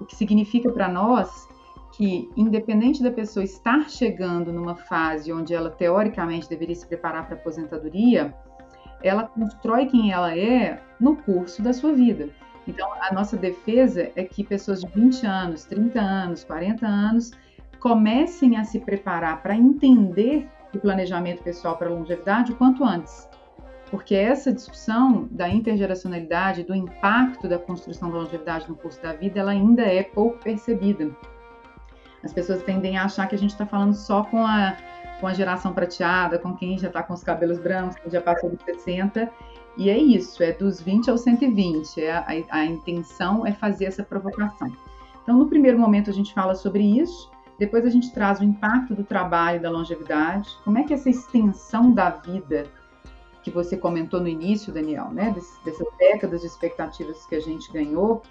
[0.00, 1.48] O que significa para nós
[1.92, 7.36] que, independente da pessoa estar chegando numa fase onde ela teoricamente deveria se preparar para
[7.36, 8.34] a aposentadoria,
[9.02, 12.28] ela constrói quem ela é no curso da sua vida.
[12.66, 17.32] Então, a nossa defesa é que pessoas de 20 anos, 30 anos, 40 anos
[17.80, 23.28] comecem a se preparar para entender o planejamento pessoal para a longevidade o quanto antes
[23.90, 29.40] porque essa discussão da intergeracionalidade, do impacto da construção da longevidade no curso da vida,
[29.40, 31.10] ela ainda é pouco percebida.
[32.22, 34.76] As pessoas tendem a achar que a gente está falando só com a,
[35.20, 38.50] com a geração prateada, com quem já está com os cabelos brancos, quem já passou
[38.50, 39.30] dos 60,
[39.76, 44.02] e é isso, é dos 20 aos 120, é a, a intenção é fazer essa
[44.02, 44.72] provocação.
[45.22, 48.94] Então, no primeiro momento, a gente fala sobre isso, depois a gente traz o impacto
[48.94, 52.66] do trabalho da longevidade, como é que essa extensão da vida
[53.48, 55.34] que você comentou no início, Daniel, né,
[55.64, 58.22] dessas décadas de expectativas que a gente ganhou,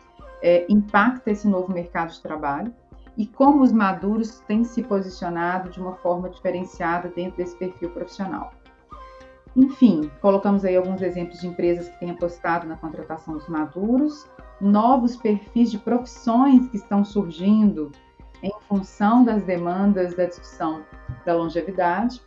[0.42, 2.74] é, impacta esse novo mercado de trabalho
[3.18, 8.52] e como os maduros têm se posicionado de uma forma diferenciada dentro desse perfil profissional.
[9.56, 14.30] Enfim, colocamos aí alguns exemplos de empresas que têm apostado na contratação dos maduros,
[14.62, 17.92] novos perfis de profissões que estão surgindo
[18.44, 20.84] em função das demandas da discussão
[21.26, 22.22] da longevidade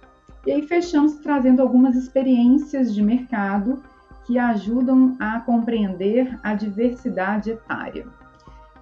[0.47, 3.83] e aí fechamos trazendo algumas experiências de mercado
[4.27, 8.07] que ajudam a compreender a diversidade etária.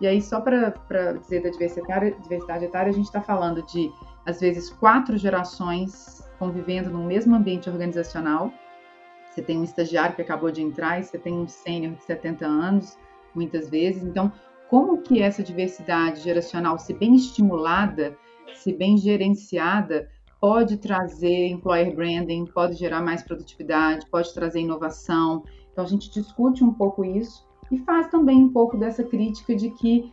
[0.01, 3.91] E aí, só para dizer da diversidade, diversidade etária, a gente está falando de,
[4.25, 8.53] às vezes, quatro gerações convivendo no mesmo ambiente organizacional.
[9.31, 12.47] Você tem um estagiário que acabou de entrar e você tem um sênior de 70
[12.47, 12.97] anos,
[13.35, 14.05] muitas vezes.
[14.05, 14.33] Então,
[14.69, 18.17] como que essa diversidade geracional, se bem estimulada,
[18.55, 20.09] se bem gerenciada,
[20.41, 25.45] pode trazer employer branding, pode gerar mais produtividade, pode trazer inovação.
[25.73, 29.71] Então a gente discute um pouco isso e faz também um pouco dessa crítica de
[29.71, 30.13] que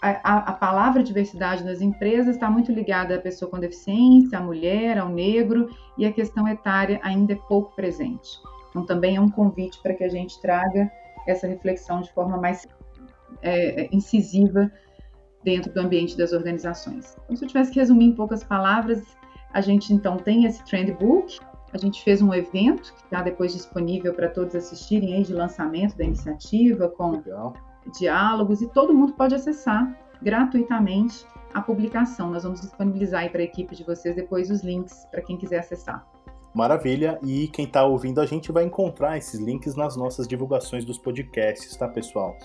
[0.00, 4.98] a, a, palavra diversidade nas empresas está muito ligada à pessoa com deficiência, à mulher,
[4.98, 8.38] ao negro, e a questão etária ainda é pouco presente.
[8.70, 10.90] Então, também é um convite para que a gente traga
[11.26, 12.66] essa reflexão de forma mais
[13.40, 14.70] é, é, incisiva
[15.42, 17.16] dentro do ambiente das organizações.
[17.24, 19.02] Então, se eu tivesse que resumir em poucas palavras,
[19.54, 21.38] a gente então tem esse trend book,
[21.72, 25.96] a gente fez um evento que está depois disponível para todos assistirem aí de lançamento
[25.96, 27.54] da iniciativa com Legal.
[27.98, 32.30] diálogos e todo mundo pode acessar gratuitamente a publicação.
[32.30, 35.60] Nós vamos disponibilizar aí para a equipe de vocês depois os links para quem quiser
[35.60, 36.04] acessar.
[36.52, 40.98] Maravilha, e quem está ouvindo a gente vai encontrar esses links nas nossas divulgações dos
[40.98, 42.36] podcasts, tá, pessoal?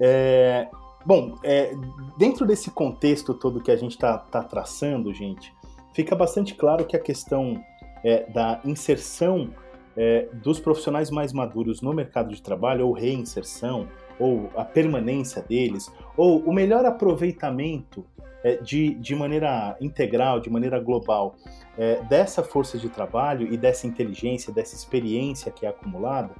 [0.00, 0.68] É,
[1.04, 1.74] bom, é,
[2.18, 5.54] dentro desse contexto todo que a gente está tá traçando, gente,
[5.96, 7.64] fica bastante claro que a questão
[8.04, 9.48] é, da inserção
[9.96, 15.90] é, dos profissionais mais maduros no mercado de trabalho, ou reinserção, ou a permanência deles,
[16.14, 18.04] ou o melhor aproveitamento
[18.44, 21.34] é, de, de maneira integral, de maneira global,
[21.78, 26.30] é, dessa força de trabalho e dessa inteligência, dessa experiência que é acumulada,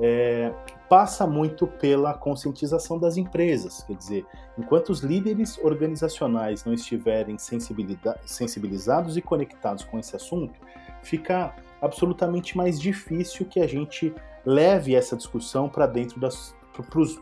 [0.00, 0.52] é,
[0.88, 3.82] passa muito pela conscientização das empresas.
[3.82, 4.26] Quer dizer,
[4.58, 10.60] enquanto os líderes organizacionais não estiverem sensibilizados e conectados com esse assunto,
[11.02, 16.54] fica absolutamente mais difícil que a gente leve essa discussão para dentro das,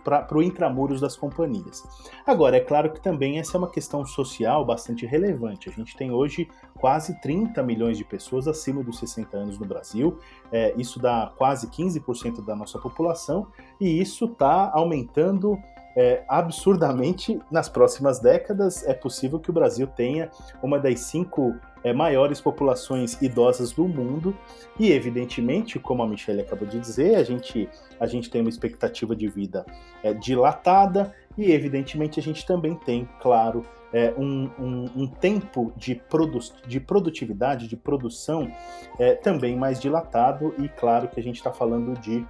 [0.05, 1.83] para o intramuros das companhias.
[2.27, 5.69] Agora, é claro que também essa é uma questão social bastante relevante.
[5.69, 10.19] A gente tem hoje quase 30 milhões de pessoas acima dos 60 anos no Brasil,
[10.53, 13.49] é, isso dá quase 15% da nossa população,
[13.81, 15.59] e isso está aumentando
[15.97, 18.87] é, absurdamente nas próximas décadas.
[18.87, 20.31] É possível que o Brasil tenha
[20.63, 24.37] uma das cinco é, maiores populações idosas do mundo.
[24.79, 29.15] E, evidentemente, como a Michelle acabou de dizer, a gente, a gente tem uma expectativa
[29.15, 29.65] de vida
[30.03, 31.15] é, dilatada.
[31.37, 36.79] E, evidentemente, a gente também tem, claro, é, um, um, um, tempo de, produ de
[36.79, 38.51] produtividade, de produção
[38.99, 40.55] é, também mais dilatado.
[40.59, 42.27] E, claro, que a gente está falando de,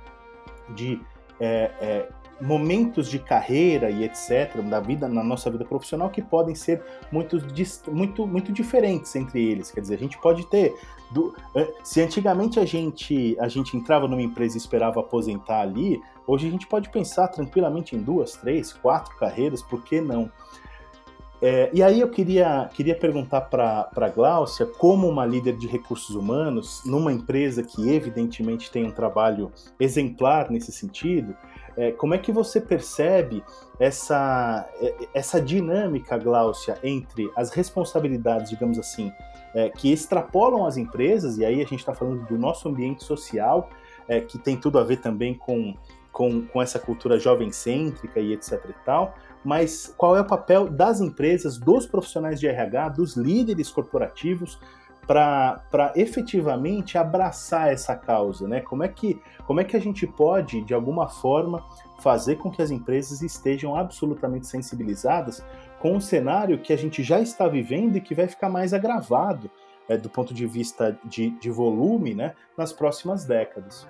[0.74, 1.00] de
[1.38, 2.08] é, é,
[2.40, 7.38] momentos de carreira e etc da vida na nossa vida profissional que podem ser muito
[7.92, 9.70] muito muito diferentes entre eles.
[9.70, 10.74] Quer dizer a gente pode ter
[11.10, 16.00] do, eh, se antigamente a gente a gente entrava numa empresa e esperava aposentar ali
[16.26, 20.30] hoje a gente pode pensar tranquilamente em duas três quatro carreiras por que não?
[21.42, 26.14] É, e aí eu queria, queria perguntar para a Gláucia, como uma líder de recursos
[26.14, 31.34] humanos, numa empresa que evidentemente tem um trabalho exemplar nesse sentido,
[31.80, 33.42] é, como é que você percebe
[33.78, 39.10] essa, é, essa dinâmica, Gláucia, entre as responsabilidades, digamos assim,
[39.54, 43.70] é, que extrapolam as empresas, e aí a gente está falando do nosso ambiente social,
[44.06, 45.74] é, que tem tudo a ver também com,
[46.12, 51.00] com, com essa cultura jovem-cêntrica e etc e tal, mas qual é o papel das
[51.00, 54.60] empresas, dos profissionais de RH, dos líderes corporativos
[55.06, 58.60] para efetivamente abraçar essa causa, né?
[58.60, 61.64] Como é, que, como é que a gente pode, de alguma forma,
[62.00, 65.44] fazer com que as empresas estejam absolutamente sensibilizadas
[65.80, 69.50] com um cenário que a gente já está vivendo e que vai ficar mais agravado
[69.88, 73.86] é, do ponto de vista de, de volume né, nas próximas décadas?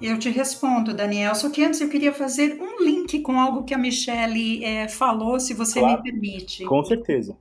[0.00, 1.34] Eu te respondo, Daniel.
[1.34, 5.38] Só que antes eu queria fazer um link com algo que a Michelle é, falou,
[5.38, 6.64] se você claro, me permite.
[6.64, 7.36] Com certeza.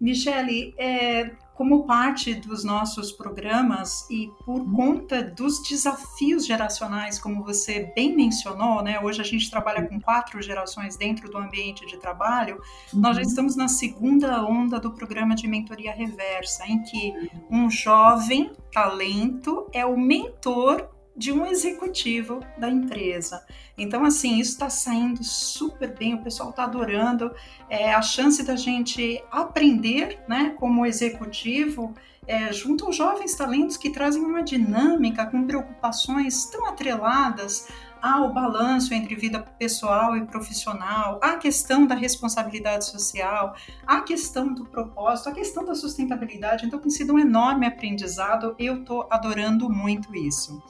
[0.00, 7.92] Michele, é, como parte dos nossos programas e por conta dos desafios geracionais, como você
[7.94, 8.98] bem mencionou, né?
[8.98, 12.62] Hoje a gente trabalha com quatro gerações dentro do ambiente de trabalho.
[12.94, 13.00] Uhum.
[13.00, 13.28] Nós já uhum.
[13.28, 17.12] estamos na segunda onda do programa de mentoria reversa, em que
[17.50, 20.88] um jovem talento é o mentor
[21.20, 23.44] de um executivo da empresa.
[23.76, 27.30] Então, assim, isso está saindo super bem, o pessoal está adorando.
[27.68, 31.94] É, a chance da gente aprender, né, como executivo,
[32.30, 37.66] é, junto aos jovens talentos que trazem uma dinâmica com preocupações tão atreladas
[38.00, 44.64] ao balanço entre vida pessoal e profissional, a questão da responsabilidade social, a questão do
[44.64, 46.64] propósito, a questão da sustentabilidade.
[46.64, 48.54] Então, tem sido um enorme aprendizado.
[48.60, 50.62] Eu estou adorando muito isso.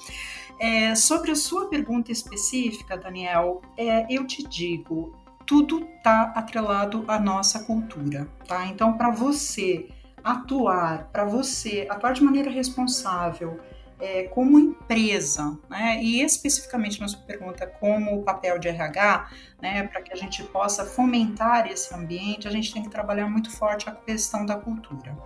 [0.59, 5.15] É, sobre a sua pergunta específica, Daniel, é, eu te digo,
[5.47, 8.67] tudo está atrelado à nossa cultura, tá?
[8.67, 9.89] Então, para você
[10.23, 13.59] atuar para você, atuar de maneira responsável,
[14.01, 16.03] é, como empresa, né?
[16.03, 20.43] E especificamente na sua pergunta, como o papel de RH, né, para que a gente
[20.43, 25.17] possa fomentar esse ambiente, a gente tem que trabalhar muito forte a questão da cultura.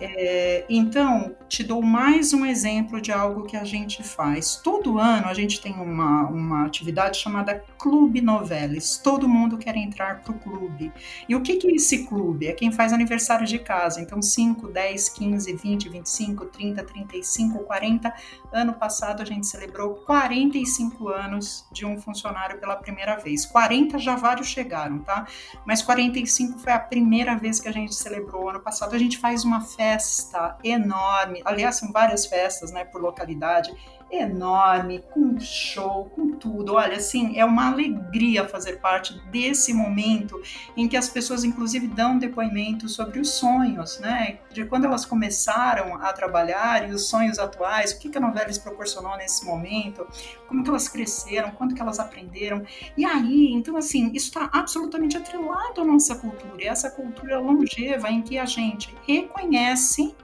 [0.00, 4.56] É, então, te dou mais um exemplo de algo que a gente faz.
[4.56, 8.98] Todo ano a gente tem uma, uma atividade chamada Clube Noveles.
[8.98, 10.92] Todo mundo quer entrar para o clube.
[11.28, 12.46] E o que, que é esse clube?
[12.46, 14.00] É quem faz aniversário de casa.
[14.00, 18.14] Então, 5, 10, 15, 20, 25, 30, 35, 40.
[18.52, 23.44] Ano passado a gente celebrou 45 anos de um funcionário pela primeira vez.
[23.46, 25.26] 40 40 já vários chegaram, tá?
[25.64, 28.48] Mas 45 foi a primeira vez que a gente celebrou.
[28.48, 31.42] Ano passado a gente faz uma festa enorme.
[31.44, 33.74] Aliás, são várias festas, né, por localidade
[34.10, 36.74] enorme, com show, com tudo.
[36.74, 40.40] Olha, assim, é uma alegria fazer parte desse momento
[40.76, 44.38] em que as pessoas, inclusive, dão depoimento sobre os sonhos, né?
[44.52, 48.46] De quando elas começaram a trabalhar e os sonhos atuais, o que, que a novela
[48.46, 50.06] lhes proporcionou nesse momento,
[50.46, 52.64] como que elas cresceram, quanto que elas aprenderam.
[52.96, 58.10] E aí, então, assim, isso está absolutamente atrelado à nossa cultura, e essa cultura longeva
[58.10, 60.14] em que a gente reconhece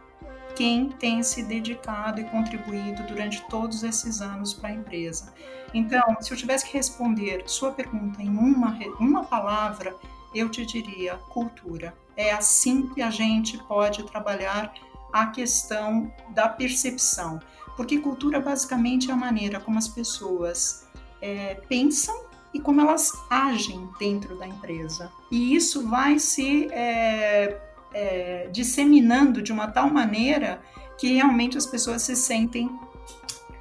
[0.57, 5.33] quem tem se dedicado e contribuído durante todos esses anos para a empresa.
[5.73, 9.95] Então, se eu tivesse que responder sua pergunta em uma, uma palavra,
[10.35, 11.95] eu te diria cultura.
[12.17, 14.73] É assim que a gente pode trabalhar
[15.13, 17.41] a questão da percepção,
[17.77, 20.89] porque cultura basicamente é a maneira como as pessoas
[21.21, 25.11] é, pensam e como elas agem dentro da empresa.
[25.31, 27.61] E isso vai se é,
[27.95, 30.61] é, disseminando de uma tal maneira
[30.99, 32.69] que realmente as pessoas se sentem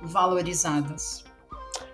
[0.01, 1.23] valorizadas.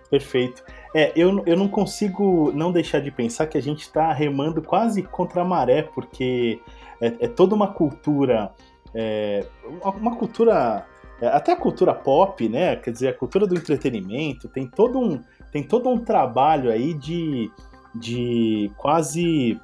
[0.10, 0.63] Perfeito.
[0.93, 5.04] É, eu, eu não consigo não deixar de pensar que a gente está remando quase
[5.04, 6.60] contra a maré, porque
[6.99, 8.52] é, é toda uma cultura,
[8.93, 9.45] é,
[9.84, 10.86] uma cultura,
[11.21, 12.75] é, até a cultura pop, né?
[12.75, 15.21] Quer dizer, a cultura do entretenimento, tem todo um,
[15.52, 17.52] tem todo um trabalho aí de,
[17.93, 19.60] de quase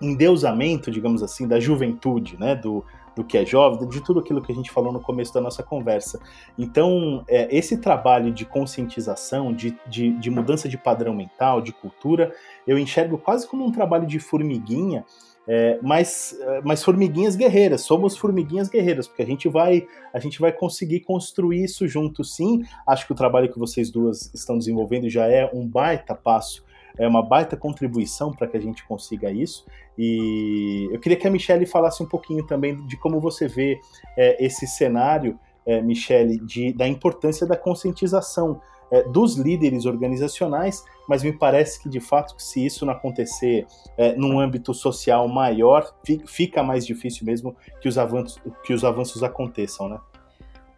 [0.00, 2.54] endeusamento, digamos assim, da juventude, né?
[2.54, 5.40] Do, do que é jovem, de tudo aquilo que a gente falou no começo da
[5.40, 6.18] nossa conversa.
[6.58, 12.34] Então, é, esse trabalho de conscientização, de, de, de, mudança de padrão mental, de cultura,
[12.66, 15.04] eu enxergo quase como um trabalho de formiguinha,
[15.46, 20.40] é, mas, é, mas formiguinhas guerreiras, somos formiguinhas guerreiras, porque a gente vai a gente
[20.40, 22.62] vai conseguir construir isso junto sim.
[22.86, 26.64] Acho que o trabalho que vocês duas estão desenvolvendo já é um baita passo
[26.98, 29.66] é uma baita contribuição para que a gente consiga isso.
[29.98, 33.80] E eu queria que a Michelle falasse um pouquinho também de como você vê
[34.16, 41.22] é, esse cenário, é, Michelle, de, da importância da conscientização é, dos líderes organizacionais, mas
[41.22, 45.94] me parece que de fato, se isso não acontecer é, num âmbito social maior,
[46.26, 49.98] fica mais difícil mesmo que os avanços, que os avanços aconteçam, né?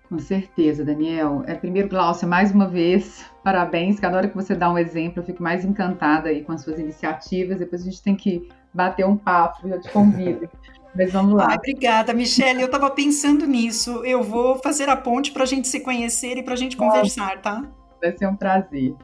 [0.08, 1.42] Com certeza, Daniel.
[1.46, 3.98] É, primeiro, Glaucia, mais uma vez, parabéns.
[3.98, 6.78] Cada hora que você dá um exemplo, eu fico mais encantada aí com as suas
[6.78, 7.58] iniciativas.
[7.58, 10.48] Depois a gente tem que bater um papo, eu te convido.
[10.94, 11.48] Mas vamos lá.
[11.50, 12.60] Ai, obrigada, Michelle.
[12.60, 14.04] Eu estava pensando nisso.
[14.04, 17.42] Eu vou fazer a ponte para a gente se conhecer e para a gente conversar,
[17.42, 17.62] tá?
[18.00, 18.94] Vai ser um prazer.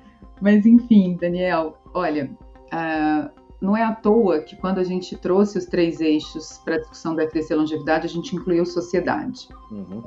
[0.40, 2.30] Mas, enfim, Daniel, olha,
[2.72, 3.28] uh,
[3.60, 7.14] não é à toa que quando a gente trouxe os três eixos para a discussão
[7.14, 9.48] da FDC Longevidade, a gente incluiu sociedade.
[9.70, 10.02] Uhum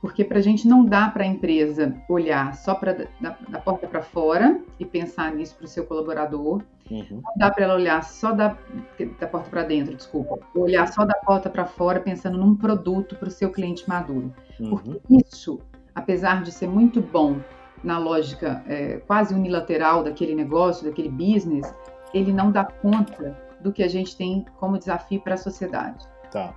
[0.00, 3.86] porque para a gente não dá para a empresa olhar só pra, da, da porta
[3.86, 7.06] para fora e pensar nisso para o seu colaborador, uhum.
[7.10, 8.56] não dá para ela olhar só da,
[9.18, 13.28] da porta para dentro, desculpa, olhar só da porta para fora pensando num produto para
[13.28, 14.70] o seu cliente maduro, uhum.
[14.70, 15.60] porque isso,
[15.94, 17.38] apesar de ser muito bom
[17.84, 21.74] na lógica é, quase unilateral daquele negócio, daquele business,
[22.12, 26.06] ele não dá conta do que a gente tem como desafio para a sociedade.
[26.30, 26.54] Tá.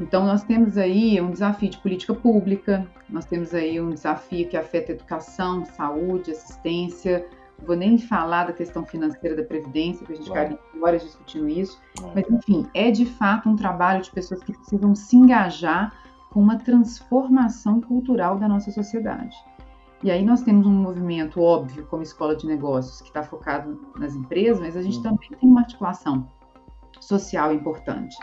[0.00, 4.56] Então, nós temos aí um desafio de política pública, nós temos aí um desafio que
[4.56, 7.28] afeta educação, saúde, assistência.
[7.58, 10.56] Não vou nem falar da questão financeira da Previdência, que a gente claro.
[10.56, 11.78] ficaria horas discutindo isso.
[12.14, 15.92] Mas, enfim, é de fato um trabalho de pessoas que precisam se engajar
[16.30, 19.36] com uma transformação cultural da nossa sociedade.
[20.02, 24.14] E aí nós temos um movimento óbvio, como escola de negócios, que está focado nas
[24.14, 25.02] empresas, mas a gente uhum.
[25.02, 26.26] também tem uma articulação
[26.98, 28.16] social importante.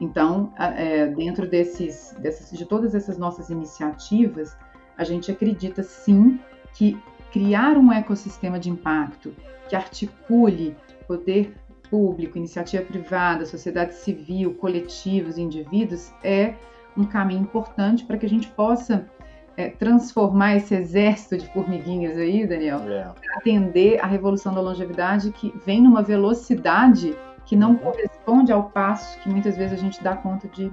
[0.00, 4.56] Então, é, dentro desses, dessas, de todas essas nossas iniciativas,
[4.96, 6.40] a gente acredita sim
[6.72, 6.98] que
[7.32, 9.34] criar um ecossistema de impacto
[9.68, 10.76] que articule
[11.06, 11.54] poder
[11.90, 16.54] público, iniciativa privada, sociedade civil, coletivos, indivíduos, é
[16.96, 19.08] um caminho importante para que a gente possa
[19.56, 23.12] é, transformar esse exército de formiguinhas aí, Daniel, é.
[23.36, 27.92] atender a revolução da longevidade que vem numa velocidade que não uhum.
[28.24, 30.72] Corresponde ao passo que muitas vezes a gente dá conta de,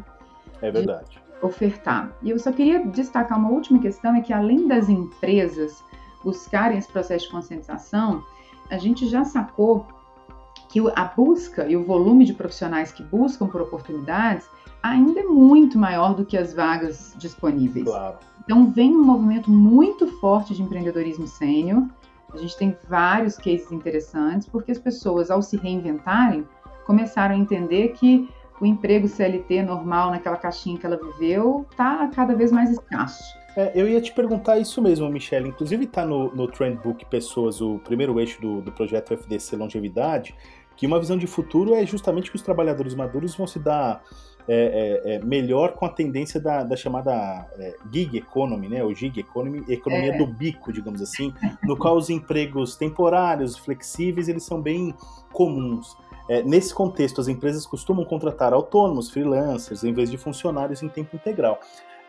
[0.61, 1.21] É verdade.
[1.41, 2.11] ofertar.
[2.21, 5.83] E eu só queria destacar uma última questão, é que além das empresas
[6.23, 8.23] buscarem esse processo de conscientização,
[8.69, 9.85] a gente já sacou
[10.69, 14.47] que a busca e o volume de profissionais que buscam por oportunidades
[14.81, 17.85] ainda é muito maior do que as vagas disponíveis.
[17.85, 18.17] Claro.
[18.43, 21.83] Então vem um movimento muito forte de empreendedorismo sênior.
[22.33, 26.47] A gente tem vários cases interessantes, porque as pessoas, ao se reinventarem,
[26.91, 28.29] começaram a entender que
[28.59, 33.23] o emprego CLT normal, naquela caixinha que ela viveu, está cada vez mais escasso.
[33.55, 35.47] É, eu ia te perguntar isso mesmo, Michelle.
[35.47, 40.35] Inclusive está no, no Trendbook Pessoas, o primeiro eixo do, do projeto FDC Longevidade,
[40.75, 44.03] que uma visão de futuro é justamente que os trabalhadores maduros vão se dar
[44.47, 48.83] é, é, é, melhor com a tendência da, da chamada é, gig economy, né?
[48.83, 50.17] O gig economy, economia é.
[50.17, 51.33] do bico, digamos assim,
[51.63, 54.93] no qual os empregos temporários, flexíveis, eles são bem
[55.31, 55.95] comuns.
[56.31, 61.13] É, nesse contexto, as empresas costumam contratar autônomos, freelancers, em vez de funcionários em tempo
[61.13, 61.59] integral.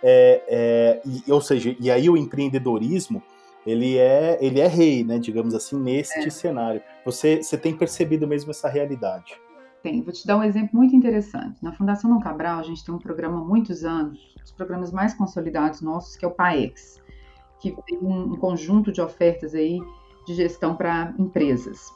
[0.04, 3.20] E, ou seja, e aí o empreendedorismo
[3.66, 6.80] ele é, ele é rei, né, digamos assim, neste cenário.
[7.04, 9.36] Você, você tem percebido mesmo essa realidade?
[9.82, 10.00] Tem.
[10.02, 11.58] Vou te dar um exemplo muito interessante.
[11.60, 14.92] Na Fundação Dom Cabral, a gente tem um programa há muitos anos, um dos programas
[14.92, 17.02] mais consolidados nossos, que é o PAEX,
[17.58, 19.80] que tem um conjunto de ofertas aí
[20.24, 21.90] de gestão para empresas.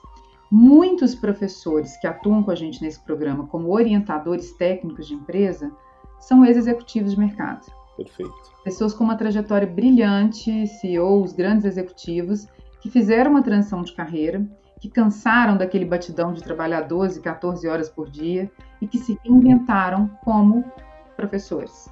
[0.50, 5.72] Muitos professores que atuam com a gente nesse programa como orientadores técnicos de empresa
[6.20, 7.66] são ex-executivos de mercado.
[7.96, 8.32] Perfeito.
[8.62, 12.46] Pessoas com uma trajetória brilhante, CEOs, grandes executivos,
[12.80, 14.46] que fizeram uma transição de carreira
[14.80, 20.08] que cansaram daquele batidão de trabalhar 12, 14 horas por dia e que se reinventaram
[20.22, 20.64] como
[21.16, 21.90] professores.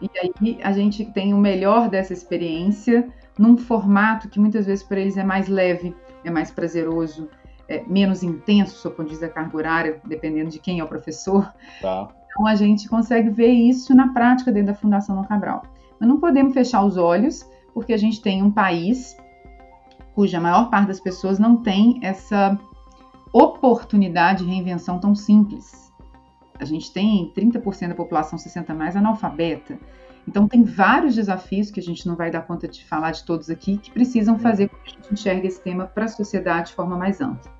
[0.00, 3.08] E aí a gente tem o melhor dessa experiência
[3.38, 7.28] num formato que muitas vezes para eles é mais leve, é mais prazeroso,
[7.68, 10.88] é menos intenso, sob o ponto de vista carga horária, dependendo de quem é o
[10.88, 11.52] professor.
[11.80, 12.08] Tá.
[12.30, 15.62] Então a gente consegue ver isso na prática dentro da Fundação Dom Cabral.
[15.98, 19.16] Mas não podemos fechar os olhos, porque a gente tem um país
[20.14, 22.58] cuja maior parte das pessoas não tem essa
[23.32, 25.92] oportunidade de reinvenção tão simples.
[26.58, 29.78] A gente tem 30% da população 60 mais analfabeta.
[30.26, 33.48] Então tem vários desafios que a gente não vai dar conta de falar de todos
[33.50, 36.74] aqui que precisam fazer com que a gente enxergue esse tema para a sociedade de
[36.74, 37.55] forma mais ampla.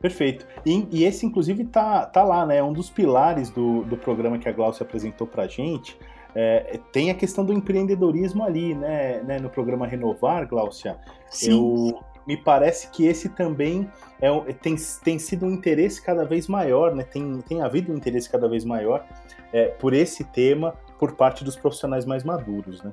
[0.00, 0.46] Perfeito.
[0.64, 2.58] E, e, esse, inclusive, tá, tá lá, né?
[2.58, 5.98] É um dos pilares do, do programa que a Glaucia apresentou para a gente,
[6.34, 10.96] é, tem a questão do empreendedorismo ali, né, né no programa Renovar, Glaucia.
[11.28, 11.50] Sim.
[11.50, 13.90] Eu, me parece que esse também
[14.20, 17.02] é, tem, tem sido um interesse cada vez maior, né?
[17.02, 19.06] tem, tem havido um interesse cada vez maior
[19.50, 22.82] é, por esse tema por parte dos profissionais mais maduros.
[22.82, 22.92] Né?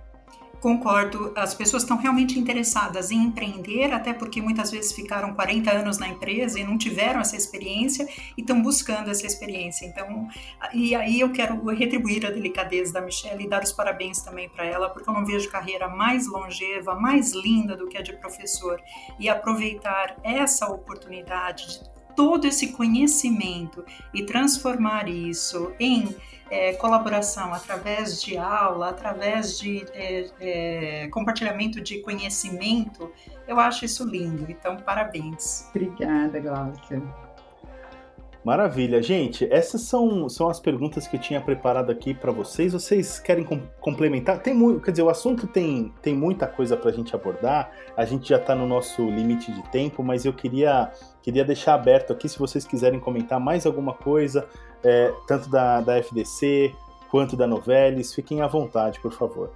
[0.66, 6.00] Concordo, as pessoas estão realmente interessadas em empreender, até porque muitas vezes ficaram 40 anos
[6.00, 9.86] na empresa e não tiveram essa experiência e estão buscando essa experiência.
[9.86, 10.28] Então,
[10.74, 14.66] e aí eu quero retribuir a delicadeza da Michelle e dar os parabéns também para
[14.66, 18.82] ela, porque eu não vejo carreira mais longeva, mais linda do que a de professor.
[19.20, 26.16] E aproveitar essa oportunidade de todo esse conhecimento e transformar isso em
[26.50, 33.12] é, colaboração através de aula, através de é, é, compartilhamento de conhecimento,
[33.48, 34.46] eu acho isso lindo.
[34.50, 35.68] Então, parabéns.
[35.70, 37.02] Obrigada, Glaucia.
[38.46, 39.52] Maravilha, gente.
[39.52, 42.74] Essas são, são as perguntas que eu tinha preparado aqui para vocês.
[42.74, 44.40] Vocês querem com, complementar?
[44.40, 47.72] Tem muito, quer dizer, o assunto tem, tem muita coisa para a gente abordar.
[47.98, 50.92] A gente já está no nosso limite de tempo, mas eu queria,
[51.24, 54.48] queria deixar aberto aqui se vocês quiserem comentar mais alguma coisa,
[54.86, 56.76] é, tanto da, da FDC
[57.10, 58.14] quanto da Novelis.
[58.14, 59.50] Fiquem à vontade, por favor.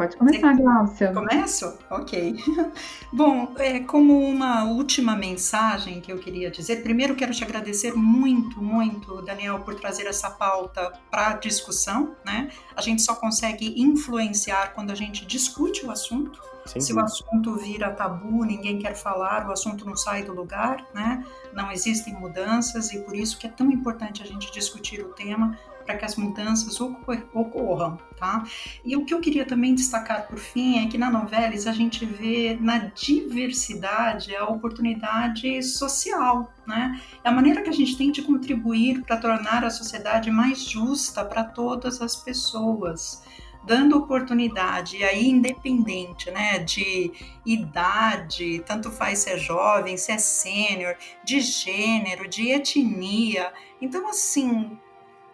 [0.00, 1.12] Pode começar, Glaucia.
[1.12, 1.78] Começo?
[1.90, 2.34] Ok.
[3.12, 8.62] Bom, é, como uma última mensagem que eu queria dizer, primeiro quero te agradecer muito,
[8.62, 12.16] muito, Daniel, por trazer essa pauta para discussão.
[12.24, 12.48] Né?
[12.74, 16.40] A gente só consegue influenciar quando a gente discute o assunto.
[16.70, 17.02] Sem Se dúvida.
[17.02, 21.26] o assunto vira tabu, ninguém quer falar, o assunto não sai do lugar, né?
[21.52, 25.58] Não existem mudanças e por isso que é tão importante a gente discutir o tema
[25.84, 28.44] para que as mudanças ocorram, tá?
[28.84, 32.06] E o que eu queria também destacar por fim é que na Novelis a gente
[32.06, 37.00] vê na diversidade a oportunidade social, né?
[37.24, 41.24] É a maneira que a gente tem de contribuir para tornar a sociedade mais justa
[41.24, 43.24] para todas as pessoas
[43.64, 47.12] dando oportunidade aí independente, né, de
[47.44, 53.52] idade, tanto faz se é jovem, se é sênior, de gênero, de etnia.
[53.80, 54.78] Então assim,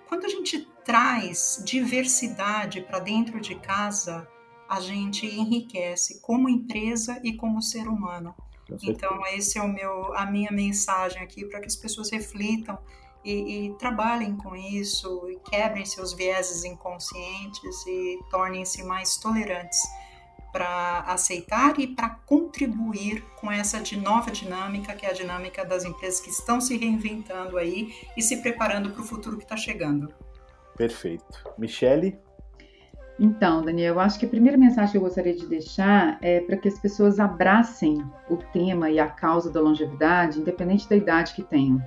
[0.08, 4.28] quando a gente traz diversidade para dentro de casa,
[4.68, 8.34] a gente enriquece como empresa e como ser humano.
[8.82, 12.76] Então esse é o meu a minha mensagem aqui para que as pessoas reflitam
[13.26, 19.80] e, e trabalhem com isso, e quebrem seus vieses inconscientes e tornem-se mais tolerantes
[20.52, 25.84] para aceitar e para contribuir com essa de nova dinâmica, que é a dinâmica das
[25.84, 30.14] empresas que estão se reinventando aí e se preparando para o futuro que está chegando.
[30.76, 31.44] Perfeito.
[31.58, 32.18] Michele?
[33.18, 36.56] Então, Daniel, eu acho que a primeira mensagem que eu gostaria de deixar é para
[36.56, 41.42] que as pessoas abracem o tema e a causa da longevidade, independente da idade que
[41.42, 41.82] tenham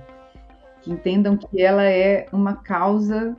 [0.82, 3.36] que entendam que ela é uma causa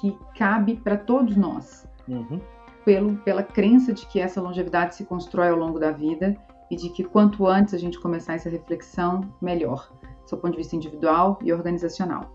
[0.00, 2.40] que cabe para todos nós, uhum.
[2.84, 6.36] pelo, pela crença de que essa longevidade se constrói ao longo da vida
[6.70, 9.90] e de que quanto antes a gente começar essa reflexão, melhor,
[10.28, 12.34] do ponto de vista individual e organizacional.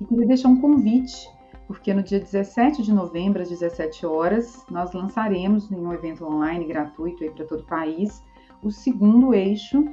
[0.00, 1.28] E queria deixar um convite,
[1.66, 6.66] porque no dia 17 de novembro, às 17 horas, nós lançaremos em um evento online
[6.66, 8.22] gratuito para todo o país
[8.62, 9.84] o segundo eixo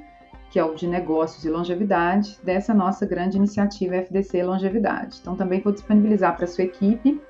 [0.55, 5.17] que é o de negócios e longevidade, dessa nossa grande iniciativa FDC Longevidade.
[5.21, 7.21] Então, também vou disponibilizar para a sua equipe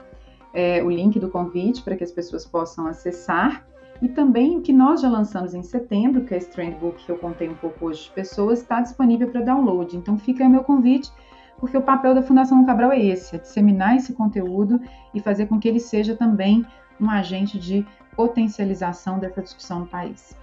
[0.53, 3.65] é, o link do convite para que as pessoas possam acessar.
[3.99, 7.17] E também o que nós já lançamos em setembro, que é esse Trendbook que eu
[7.17, 9.97] contei um pouco hoje de pessoas, está disponível para download.
[9.97, 11.11] Então, fica aí o meu convite,
[11.57, 14.79] porque o papel da Fundação Cabral é esse, é disseminar esse conteúdo
[15.15, 16.63] e fazer com que ele seja também
[17.01, 17.83] um agente de
[18.15, 20.37] potencialização dessa discussão no país.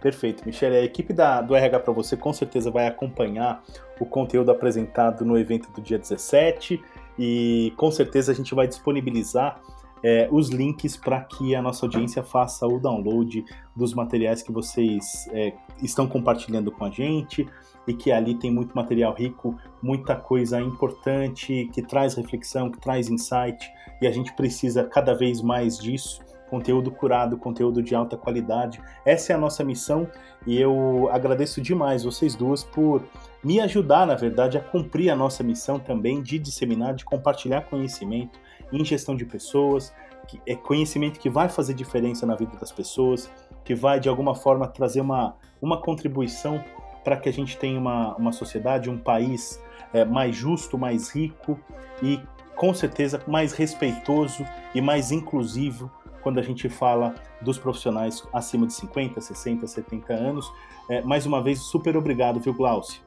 [0.00, 0.76] Perfeito, Michele.
[0.76, 3.62] A equipe da, do RH para você com certeza vai acompanhar
[3.98, 6.82] o conteúdo apresentado no evento do dia 17
[7.18, 9.60] e com certeza a gente vai disponibilizar
[10.02, 15.28] é, os links para que a nossa audiência faça o download dos materiais que vocês
[15.32, 17.48] é, estão compartilhando com a gente
[17.88, 23.08] e que ali tem muito material rico, muita coisa importante que traz reflexão, que traz
[23.08, 23.68] insight
[24.02, 28.80] e a gente precisa cada vez mais disso conteúdo curado, conteúdo de alta qualidade.
[29.04, 30.08] Essa é a nossa missão
[30.46, 33.02] e eu agradeço demais vocês duas por
[33.42, 38.38] me ajudar, na verdade, a cumprir a nossa missão também de disseminar, de compartilhar conhecimento
[38.72, 39.94] em gestão de pessoas,
[40.26, 43.30] que é conhecimento que vai fazer diferença na vida das pessoas,
[43.64, 46.62] que vai de alguma forma trazer uma, uma contribuição
[47.04, 51.58] para que a gente tenha uma, uma sociedade, um país é, mais justo, mais rico
[52.02, 52.20] e
[52.56, 54.44] com certeza mais respeitoso
[54.74, 55.90] e mais inclusivo
[56.26, 60.52] quando a gente fala dos profissionais acima de 50, 60, 70 anos.
[60.90, 63.00] É, mais uma vez, super obrigado, viu, Glaucio?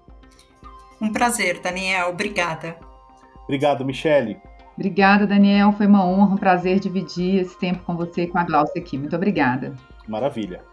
[1.02, 2.12] Um prazer, Daniel.
[2.12, 2.78] Obrigada.
[3.44, 4.38] Obrigado, Michele.
[4.74, 5.74] Obrigada, Daniel.
[5.74, 8.98] Foi uma honra, um prazer dividir esse tempo com você e com a Glaucia aqui.
[8.98, 9.76] Muito obrigada.
[10.08, 10.64] Maravilha.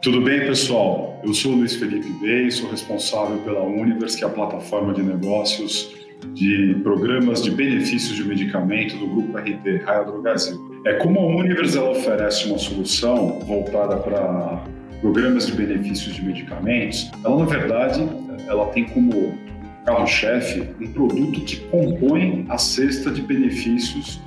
[0.00, 1.20] Tudo bem, pessoal?
[1.24, 5.02] Eu sou o Luiz Felipe Bey, sou responsável pela Univers, que é a plataforma de
[5.02, 6.01] negócios
[6.34, 10.60] de programas de benefícios de medicamento do grupo RT, Raia Brasil.
[10.84, 14.64] É como a Univers oferece uma solução voltada para
[15.00, 18.08] programas de benefícios de medicamentos, ela na verdade
[18.46, 19.36] ela tem como
[19.84, 24.20] carro-chefe um produto que compõe a cesta de benefícios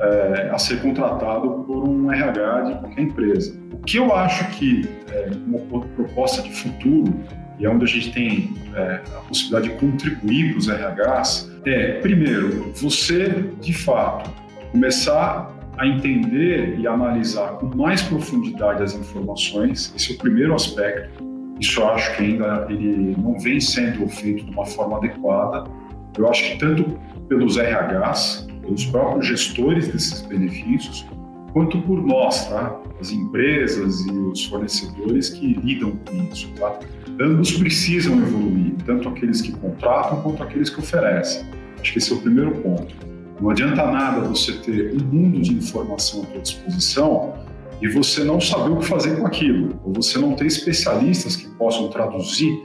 [0.00, 3.54] é, a ser contratado por um RH de qualquer empresa.
[3.72, 5.58] O que eu acho que é uma
[5.96, 7.14] proposta de futuro
[7.62, 11.92] e é onde a gente tem é, a possibilidade de contribuir para os RHs, é,
[12.00, 14.28] primeiro, você, de fato,
[14.72, 21.22] começar a entender e analisar com mais profundidade as informações, esse é o primeiro aspecto.
[21.60, 25.70] Isso eu acho que ainda ele não vem sendo feito de uma forma adequada.
[26.18, 26.98] Eu acho que tanto
[27.28, 31.06] pelos RHs, pelos próprios gestores desses benefícios,
[31.52, 32.76] quanto por nós, tá?
[33.00, 36.76] As empresas e os fornecedores que lidam com isso, tá?
[37.20, 41.44] Ambos precisam evoluir, tanto aqueles que contratam quanto aqueles que oferecem.
[41.80, 42.94] Acho que esse é o primeiro ponto.
[43.40, 47.34] Não adianta nada você ter um mundo de informação à sua disposição
[47.80, 51.48] e você não saber o que fazer com aquilo, ou você não ter especialistas que
[51.56, 52.56] possam traduzir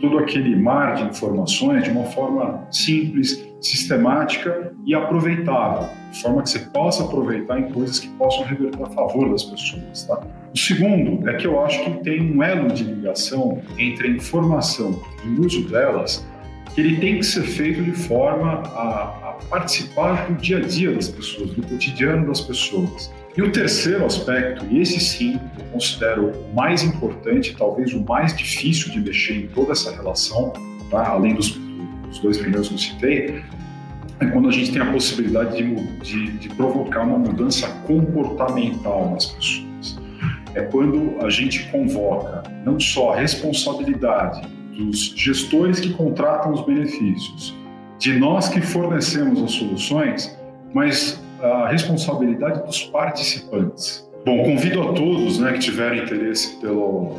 [0.00, 6.50] todo aquele mar de informações de uma forma simples, sistemática e aproveitável, de forma que
[6.50, 10.04] você possa aproveitar em coisas que possam reverter a favor das pessoas.
[10.04, 10.20] Tá?
[10.54, 15.00] O segundo é que eu acho que tem um elo de ligação entre a informação
[15.24, 16.26] e o uso delas
[16.74, 20.92] que ele tem que ser feito de forma a, a participar do dia a dia
[20.92, 23.12] das pessoas, do cotidiano das pessoas.
[23.36, 28.36] E o terceiro aspecto, e esse sim eu considero o mais importante, talvez o mais
[28.36, 30.52] difícil de mexer em toda essa relação,
[30.90, 31.08] tá?
[31.08, 31.58] além dos,
[32.10, 33.42] dos, dois primeiros que eu citei,
[34.20, 39.26] é quando a gente tem a possibilidade de, de, de provocar uma mudança comportamental nas
[39.26, 39.98] pessoas.
[40.54, 44.46] É quando a gente convoca não só a responsabilidade
[44.76, 47.56] dos gestores que contratam os benefícios,
[47.98, 50.38] de nós que fornecemos as soluções,
[50.74, 54.08] mas a responsabilidade dos participantes.
[54.24, 57.16] Bom, convido a todos né, que tiverem interesse pelo,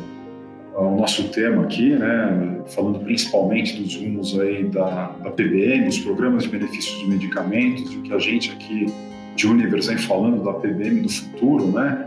[0.74, 6.44] o nosso tema aqui, né, falando principalmente dos rumos aí da, da PBM, dos programas
[6.44, 8.86] de benefícios de medicamentos, e o que a gente aqui
[9.36, 12.06] de Univers vem falando da PBM do futuro, né,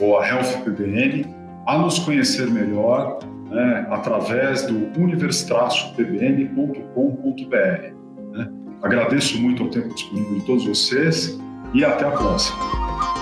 [0.00, 1.26] ou a Health PBM,
[1.66, 3.18] a nos conhecer melhor
[3.50, 7.94] né, através do univers-pbm.com.br.
[8.32, 8.50] Né.
[8.82, 11.38] Agradeço muito o tempo disponível de todos vocês
[11.72, 13.13] e até a próxima.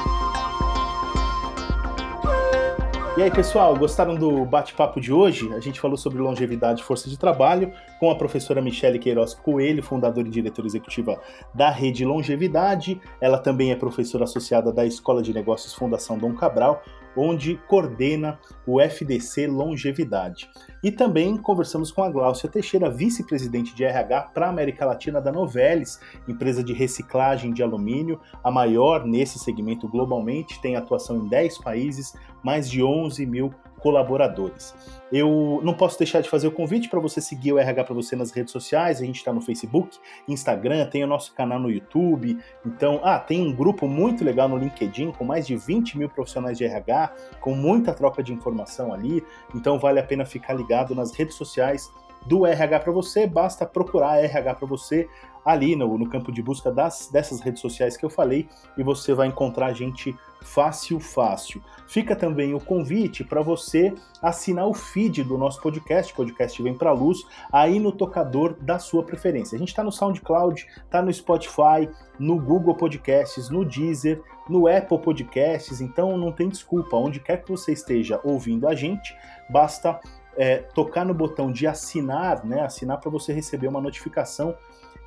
[3.15, 5.53] E aí, pessoal, gostaram do bate-papo de hoje?
[5.53, 9.83] A gente falou sobre longevidade e força de trabalho com a professora Michele Queiroz Coelho,
[9.83, 11.21] fundadora e diretora executiva
[11.53, 12.99] da Rede Longevidade.
[13.21, 16.83] Ela também é professora associada da Escola de Negócios Fundação Dom Cabral,
[17.17, 20.49] onde coordena o FDC Longevidade.
[20.83, 25.31] E também conversamos com a Gláucia Teixeira, vice-presidente de RH para a América Latina da
[25.31, 31.59] Novelis, empresa de reciclagem de alumínio, a maior nesse segmento globalmente, tem atuação em 10
[31.59, 34.75] países, mais de 11 mil colaboradores.
[35.11, 38.17] Eu não posso deixar de fazer o convite para você seguir o RH para você
[38.17, 39.03] nas redes sociais.
[39.03, 42.39] A gente está no Facebook, Instagram, tem o nosso canal no YouTube.
[42.65, 46.57] Então, ah, tem um grupo muito legal no LinkedIn com mais de 20 mil profissionais
[46.57, 49.23] de RH, com muita troca de informação ali.
[49.55, 51.91] Então, vale a pena ficar ligado nas redes sociais
[52.25, 53.27] do RH para você.
[53.27, 55.09] Basta procurar RH para você
[55.45, 59.13] ali no, no campo de busca das, dessas redes sociais que eu falei e você
[59.13, 61.63] vai encontrar a gente fácil, fácil.
[61.87, 66.93] Fica também o convite para você assinar o feed do nosso podcast, podcast Vem Pra
[66.93, 67.19] Luz,
[67.53, 69.57] aí no tocador da sua preferência.
[69.57, 71.89] A gente está no SoundCloud, está no Spotify,
[72.19, 76.97] no Google Podcasts, no Deezer, no Apple Podcasts, então não tem desculpa.
[76.97, 79.15] Onde quer que você esteja ouvindo a gente,
[79.51, 80.01] basta
[80.37, 82.63] é, tocar no botão de assinar, né?
[82.63, 84.57] Assinar para você receber uma notificação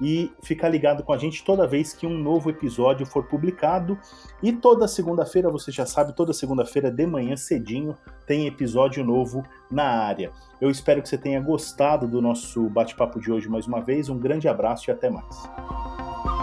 [0.01, 3.97] e ficar ligado com a gente toda vez que um novo episódio for publicado.
[4.41, 9.85] E toda segunda-feira, você já sabe, toda segunda-feira de manhã cedinho tem episódio novo na
[9.85, 10.31] área.
[10.59, 14.09] Eu espero que você tenha gostado do nosso bate-papo de hoje mais uma vez.
[14.09, 16.34] Um grande abraço e até mais.